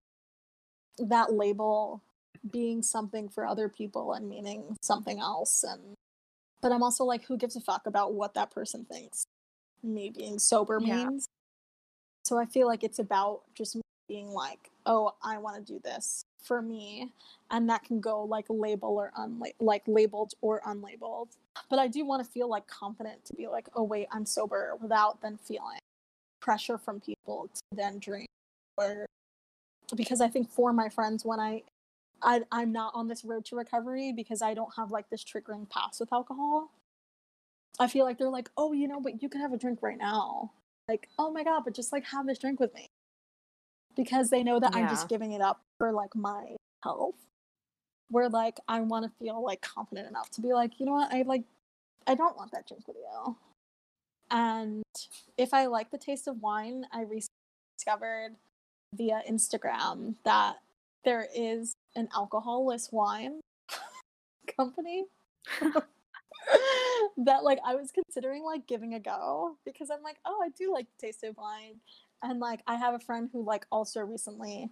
[0.99, 2.03] that label
[2.51, 5.95] being something for other people and meaning something else and
[6.61, 9.25] but i'm also like who gives a fuck about what that person thinks
[9.83, 11.09] me being sober Yeah.
[11.09, 11.27] means
[12.25, 13.77] so i feel like it's about just
[14.09, 17.11] being like oh i want to do this for me
[17.51, 21.29] and that can go like label or unla- like labeled or unlabeled
[21.69, 24.75] but i do want to feel like confident to be like oh wait i'm sober
[24.81, 25.79] without then feeling
[26.41, 28.29] pressure from people to then drink
[28.77, 29.07] or
[29.95, 31.63] because I think for my friends when I,
[32.23, 35.69] I I'm not on this road to recovery because I don't have like this triggering
[35.69, 36.71] past with alcohol.
[37.79, 39.99] I feel like they're like, oh, you know, but you can have a drink right
[39.99, 40.53] now.
[40.89, 42.89] Like, oh my god, but just like have this drink with me.
[43.97, 47.15] Because they know that I'm just giving it up for like my health.
[48.09, 51.13] Where like I want to feel like confident enough to be like, you know what,
[51.13, 51.43] I like
[52.07, 53.37] I don't want that drink with you.
[54.31, 54.83] And
[55.37, 57.31] if I like the taste of wine, I recently
[57.79, 58.37] discovered
[58.95, 60.57] via Instagram that
[61.05, 63.41] there is an alcoholless wine
[64.57, 65.05] company
[67.17, 70.73] that like I was considering like giving a go because I'm like, oh, I do
[70.73, 71.77] like the taste of wine.
[72.23, 74.71] And like I have a friend who like also recently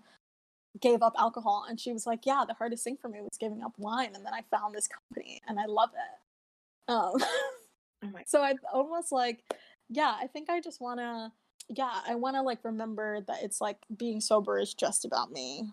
[0.80, 3.62] gave up alcohol and she was like, Yeah, the hardest thing for me was giving
[3.62, 6.92] up wine and then I found this company and I love it.
[6.92, 9.42] Um Oh so I almost like,
[9.88, 11.32] yeah, I think I just wanna,
[11.68, 15.70] yeah, I wanna like remember that it's like being sober is just about me,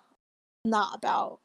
[0.64, 1.40] not about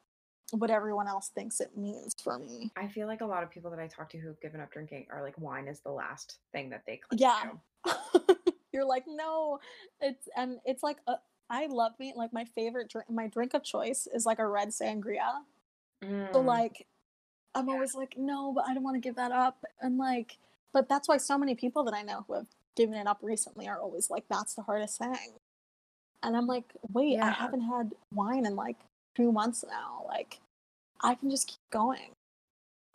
[0.53, 2.71] what everyone else thinks it means for me.
[2.77, 5.07] I feel like a lot of people that I talk to who've given up drinking
[5.11, 7.51] are like wine is the last thing that they cling Yeah.
[7.87, 8.37] to.
[8.77, 9.59] You're like, no,
[10.03, 11.15] it's and it's like a,
[11.49, 13.09] I love me like my favorite drink.
[13.11, 15.33] My drink of choice is like a red sangria.
[16.35, 16.87] So Mm, like,
[17.55, 19.65] I'm always like, no, but I don't want to give that up.
[19.81, 20.39] And like,
[20.75, 22.47] but that's why so many people that I know who have
[22.77, 25.39] given it up recently are always like, that's the hardest thing.
[26.23, 28.77] And I'm like, wait, I haven't had wine in like
[29.15, 30.05] two months now.
[30.07, 30.41] Like,
[31.03, 32.13] I can just keep going.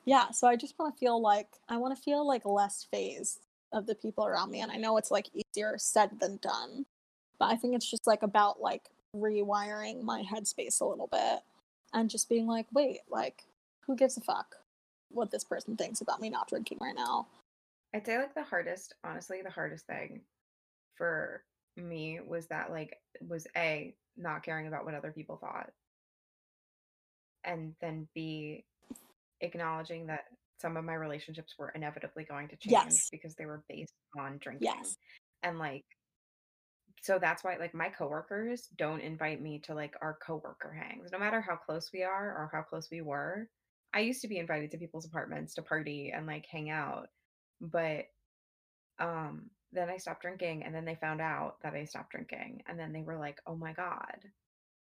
[0.06, 3.40] Yeah, so I just want to feel like I want to feel like less phased
[3.74, 6.86] of the people around me, and I know it's like easier said than done,
[7.40, 11.40] but I think it's just like about like rewiring my headspace a little bit
[11.94, 13.44] and just being like, wait, like,
[13.86, 14.56] who gives a fuck
[15.10, 17.28] what this person thinks about me not drinking right now?
[17.94, 20.22] I'd say like the hardest, honestly, the hardest thing
[20.96, 21.44] for
[21.76, 25.72] me was that like was A, not caring about what other people thought.
[27.44, 28.64] And then B,
[29.42, 30.26] acknowledging that
[30.62, 33.10] some of my relationships were inevitably going to change Yes.
[33.12, 34.70] because they were based on drinking.
[34.74, 34.98] Yes.
[35.44, 35.84] And like
[37.04, 41.18] so that's why like my coworkers don't invite me to like our coworker hangs no
[41.18, 43.48] matter how close we are or how close we were
[43.92, 47.08] i used to be invited to people's apartments to party and like hang out
[47.60, 48.06] but
[49.00, 52.78] um then i stopped drinking and then they found out that i stopped drinking and
[52.78, 54.20] then they were like oh my god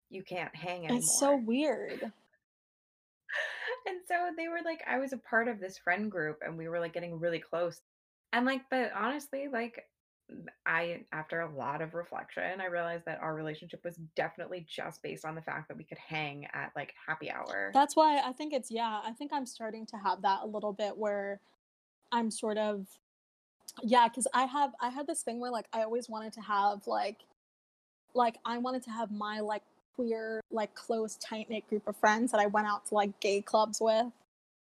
[0.10, 2.10] you can't hang anymore It's so weird.
[3.88, 6.68] And so they were like i was a part of this friend group and we
[6.68, 7.82] were like getting really close.
[8.34, 9.86] And like but honestly like
[10.66, 15.24] i after a lot of reflection i realized that our relationship was definitely just based
[15.24, 17.72] on the fact that we could hang at like happy hour.
[17.74, 20.74] That's why I think it's yeah, I think I'm starting to have that a little
[20.74, 21.40] bit where
[22.12, 22.88] I'm sort of
[23.82, 26.88] yeah, cuz I have I had this thing where like I always wanted to have
[26.88, 27.24] like
[28.14, 29.64] like I wanted to have my like
[29.98, 33.42] queer like close tight knit group of friends that I went out to like gay
[33.42, 34.06] clubs with.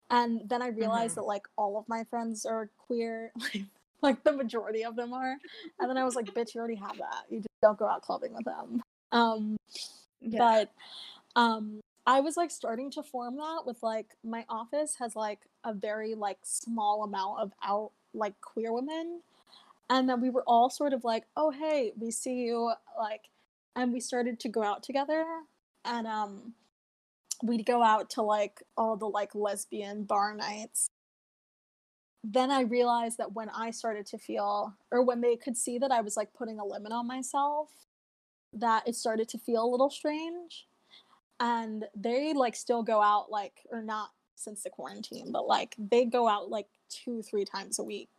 [0.10, 1.16] And then I realized Mhm.
[1.18, 3.64] that like all of my friends are queer, like,
[4.02, 5.36] like the majority of them are.
[5.80, 7.26] And then I was like, bitch, you already have that.
[7.30, 8.82] You just don't go out clubbing with them.
[9.12, 9.58] Um
[10.22, 10.72] yeah but
[11.36, 15.74] um I was like starting to form that with like my office has like a
[15.74, 19.22] very like small amount of out like queer women.
[19.92, 23.30] And then we were all sort of like, oh hey, we see you like
[23.76, 25.26] and we started to go out together
[25.86, 26.54] and um
[27.44, 30.90] we'd go out to like all the like lesbian bar nights.
[32.24, 35.92] Then i realized that when i started to feel or when they could see that
[35.92, 37.70] i was like putting a limit on myself
[38.54, 40.66] that it started to feel a little strange.
[41.40, 46.06] And they like still go out like or not since the quarantine but like they
[46.06, 48.10] go out like two three times a week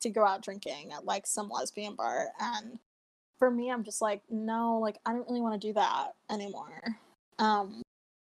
[0.00, 2.78] to go out drinking at like some lesbian bar and
[3.38, 6.82] for me i'm just like no like i don't really want to do that anymore
[7.38, 7.82] um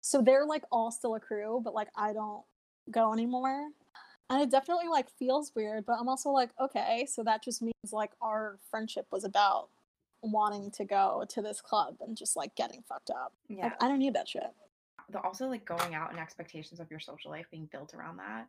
[0.02, 2.44] so they're like all still a crew but like i don't
[2.90, 3.70] go anymore
[4.30, 7.74] and it definitely like feels weird but i'm also like okay so that just means
[7.92, 9.70] like our friendship was about
[10.24, 13.66] wanting to go to this club and just like getting fucked up Yeah.
[13.66, 14.52] like i don't need that shit
[15.10, 18.48] the also like going out and expectations of your social life being built around that.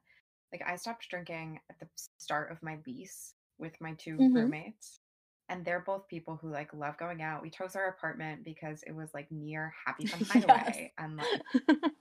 [0.53, 1.88] Like I stopped drinking at the
[2.20, 4.34] start of my lease with my 2 Mhm.
[4.34, 5.00] roommates.
[5.53, 7.42] And they're both people who like love going out.
[7.42, 10.70] We chose our apartment because it was like near Happy Fun Yes.
[10.70, 10.92] Hideaway.
[10.98, 11.26] And like,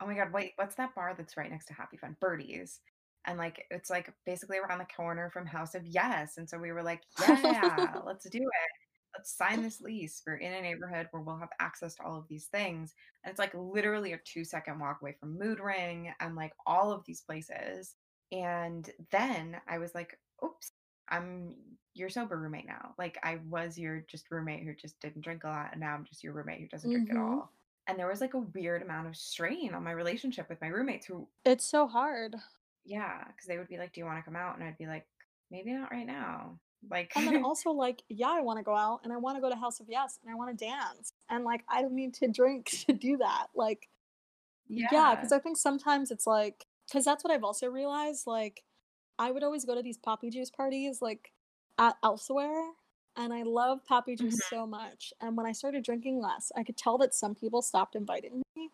[0.00, 2.16] oh my god, wait, what's that bar that's right next to Happy Fun?
[2.20, 2.80] Birdy's.
[3.26, 6.36] And like it's like basically around the corner from House of Yes.
[6.38, 8.72] And so we were like, yeah, let's do it.
[9.16, 10.22] Let's sign this lease.
[10.26, 12.94] We're in a neighborhood where we'll have access to all of these things.
[13.24, 16.92] And it's like literally a two second walk away from Mood Ring and like all
[16.92, 17.94] of these places.
[18.32, 20.72] And then I was like, oops,
[21.10, 21.54] I'm
[21.94, 22.94] your sober roommate now.
[22.98, 25.68] Like I was your just roommate who just didn't drink a lot.
[25.72, 27.22] And now I'm just your roommate who doesn't drink at Mhm.
[27.22, 27.52] all.
[27.86, 31.06] And there was like a weird amount of strain on my relationship with my roommates
[31.06, 32.36] who, it's so hard
[32.84, 34.54] yeah, because they would be like, do you want to come out?
[34.56, 35.06] And I'd be like,
[35.50, 36.58] maybe not right now.
[36.88, 39.40] Like, and then also like yeah i want to go out and i want to
[39.40, 42.14] go to house of yes and i want to dance and like i don't need
[42.14, 43.88] to drink to do that like
[44.68, 48.62] yeah because i think sometimes it's like because that's what i've also realized like
[49.18, 51.32] i would always go to these Papi Juice parties like
[51.78, 52.62] at elsewhere
[53.16, 54.48] and i love Papi Juice Mhm.
[54.50, 57.94] so much and when i started drinking less i could tell that some people stopped
[57.94, 58.70] inviting me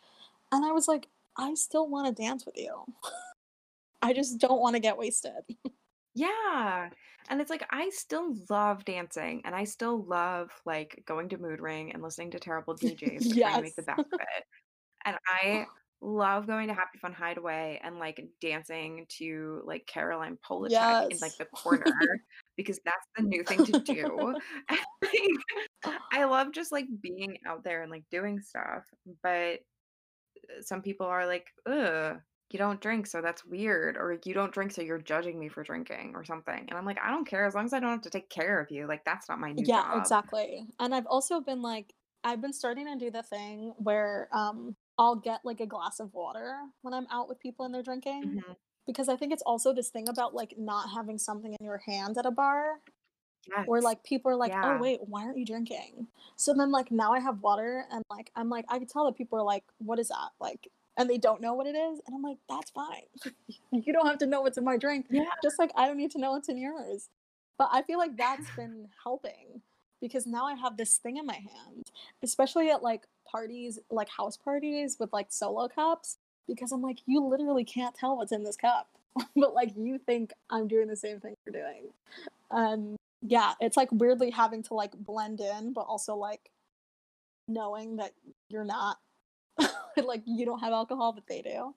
[0.52, 2.84] and i was like i still want to dance with you
[4.02, 5.42] i just don't want to get wasted
[6.16, 6.90] Yeah.
[7.28, 11.60] And it's like I still love dancing and I still love like going to Mood
[11.60, 14.44] Ring and listening to terrible DJs and trying to make the best of it.
[15.06, 15.66] And I
[16.04, 21.36] love going to Happy Fun Hideaway and like dancing to like Caroline Polachek in like
[21.36, 21.84] the corner
[22.56, 24.34] because that's the new thing to do.
[25.84, 28.84] And, like, I love just like being out there and like doing stuff.
[29.22, 29.60] But
[30.50, 32.16] uh, some people are like, ugh,
[32.50, 33.96] you don't drink, so that's weird.
[33.96, 36.66] Or like you don't drink, so you're judging me for drinking or something.
[36.68, 38.60] And I'm like, I don't care as long as I don't have to take care
[38.60, 38.86] of you.
[38.86, 39.98] Like, that's not my new yeah job.
[39.98, 41.92] exactly and i've also been like
[42.22, 46.12] i've been starting to do the thing where um i'll get like a glass of
[46.14, 48.56] water when i'm out with people and they're drinking Mhm.
[48.86, 52.16] because i think it's also this thing about like not having something in your hand
[52.18, 52.80] at a bar
[53.66, 53.84] where Yes.
[53.84, 57.18] like people are like oh wait why aren't you drinking so then like now i
[57.20, 60.08] have water and like i'm like i can tell that people are like what is
[60.08, 63.02] that like and they don't know what it is and i'm like that's fine
[63.72, 65.24] you don't have to know what's in my drink Yeah.
[65.42, 67.08] just like I don't need to know what's in yours.
[67.58, 69.60] But I feel like that's been helping
[70.04, 71.90] because now I have this thing in my hand,
[72.22, 77.24] especially at like parties, like house parties with like solo cups, because I'm like, you
[77.24, 78.90] literally can't tell what's in this cup,
[79.34, 81.84] but like you think I'm doing the same thing you're doing.
[82.50, 86.50] And yeah, it's like weirdly having to like blend in, but also like
[87.48, 88.12] knowing that
[88.50, 88.98] you're not
[89.96, 91.74] like you don't have alcohol, but they do.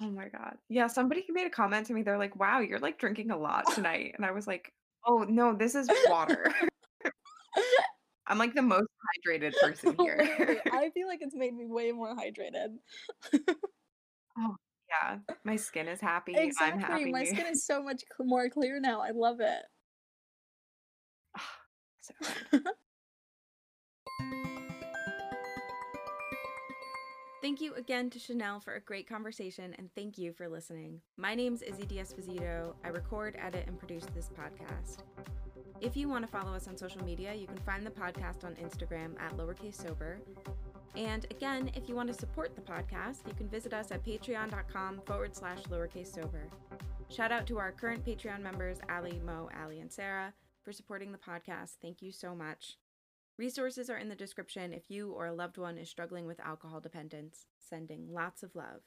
[0.00, 0.56] Oh my God.
[0.68, 0.86] Yeah.
[0.86, 2.02] Somebody made a comment to me.
[2.02, 4.14] They're like, wow, you're like drinking a lot tonight.
[4.16, 4.72] And I was like,
[5.04, 6.54] oh, no, this is water.
[8.26, 8.88] I'm like the most
[9.26, 10.20] hydrated person here.
[10.72, 12.76] I feel like it's made me way more hydrated.
[14.38, 14.56] oh,
[14.88, 15.18] yeah.
[15.44, 16.36] My skin is happy.
[16.36, 16.82] I'm Exactly.
[16.82, 17.12] happy.
[17.12, 19.00] My skin is so much cl- more clear now.
[19.00, 19.62] I love it.
[22.00, 22.14] so.
[27.42, 31.00] Thank you again to Chanelle for a great conversation, and thank you for listening.
[31.16, 32.74] My name's Izzi D'Esposito.
[32.84, 34.98] I record, edit, and produce this podcast.
[35.80, 38.54] If you want to follow us on social media, you can find the podcast on
[38.56, 40.18] Instagram at lowercase sober.
[40.94, 45.00] And again, if you want to support the podcast, you can visit us at patreon.com
[45.06, 46.48] forward slash lowercase sober.
[47.08, 51.18] Shout out to our current Patreon members, Ali, Mo, Ali, and Sarah, for supporting the
[51.18, 51.76] podcast.
[51.80, 52.76] Thank you so much.
[53.38, 56.80] Resources are in the description if you or a loved one is struggling with alcohol
[56.80, 57.46] dependence.
[57.58, 58.82] Sending lots of love.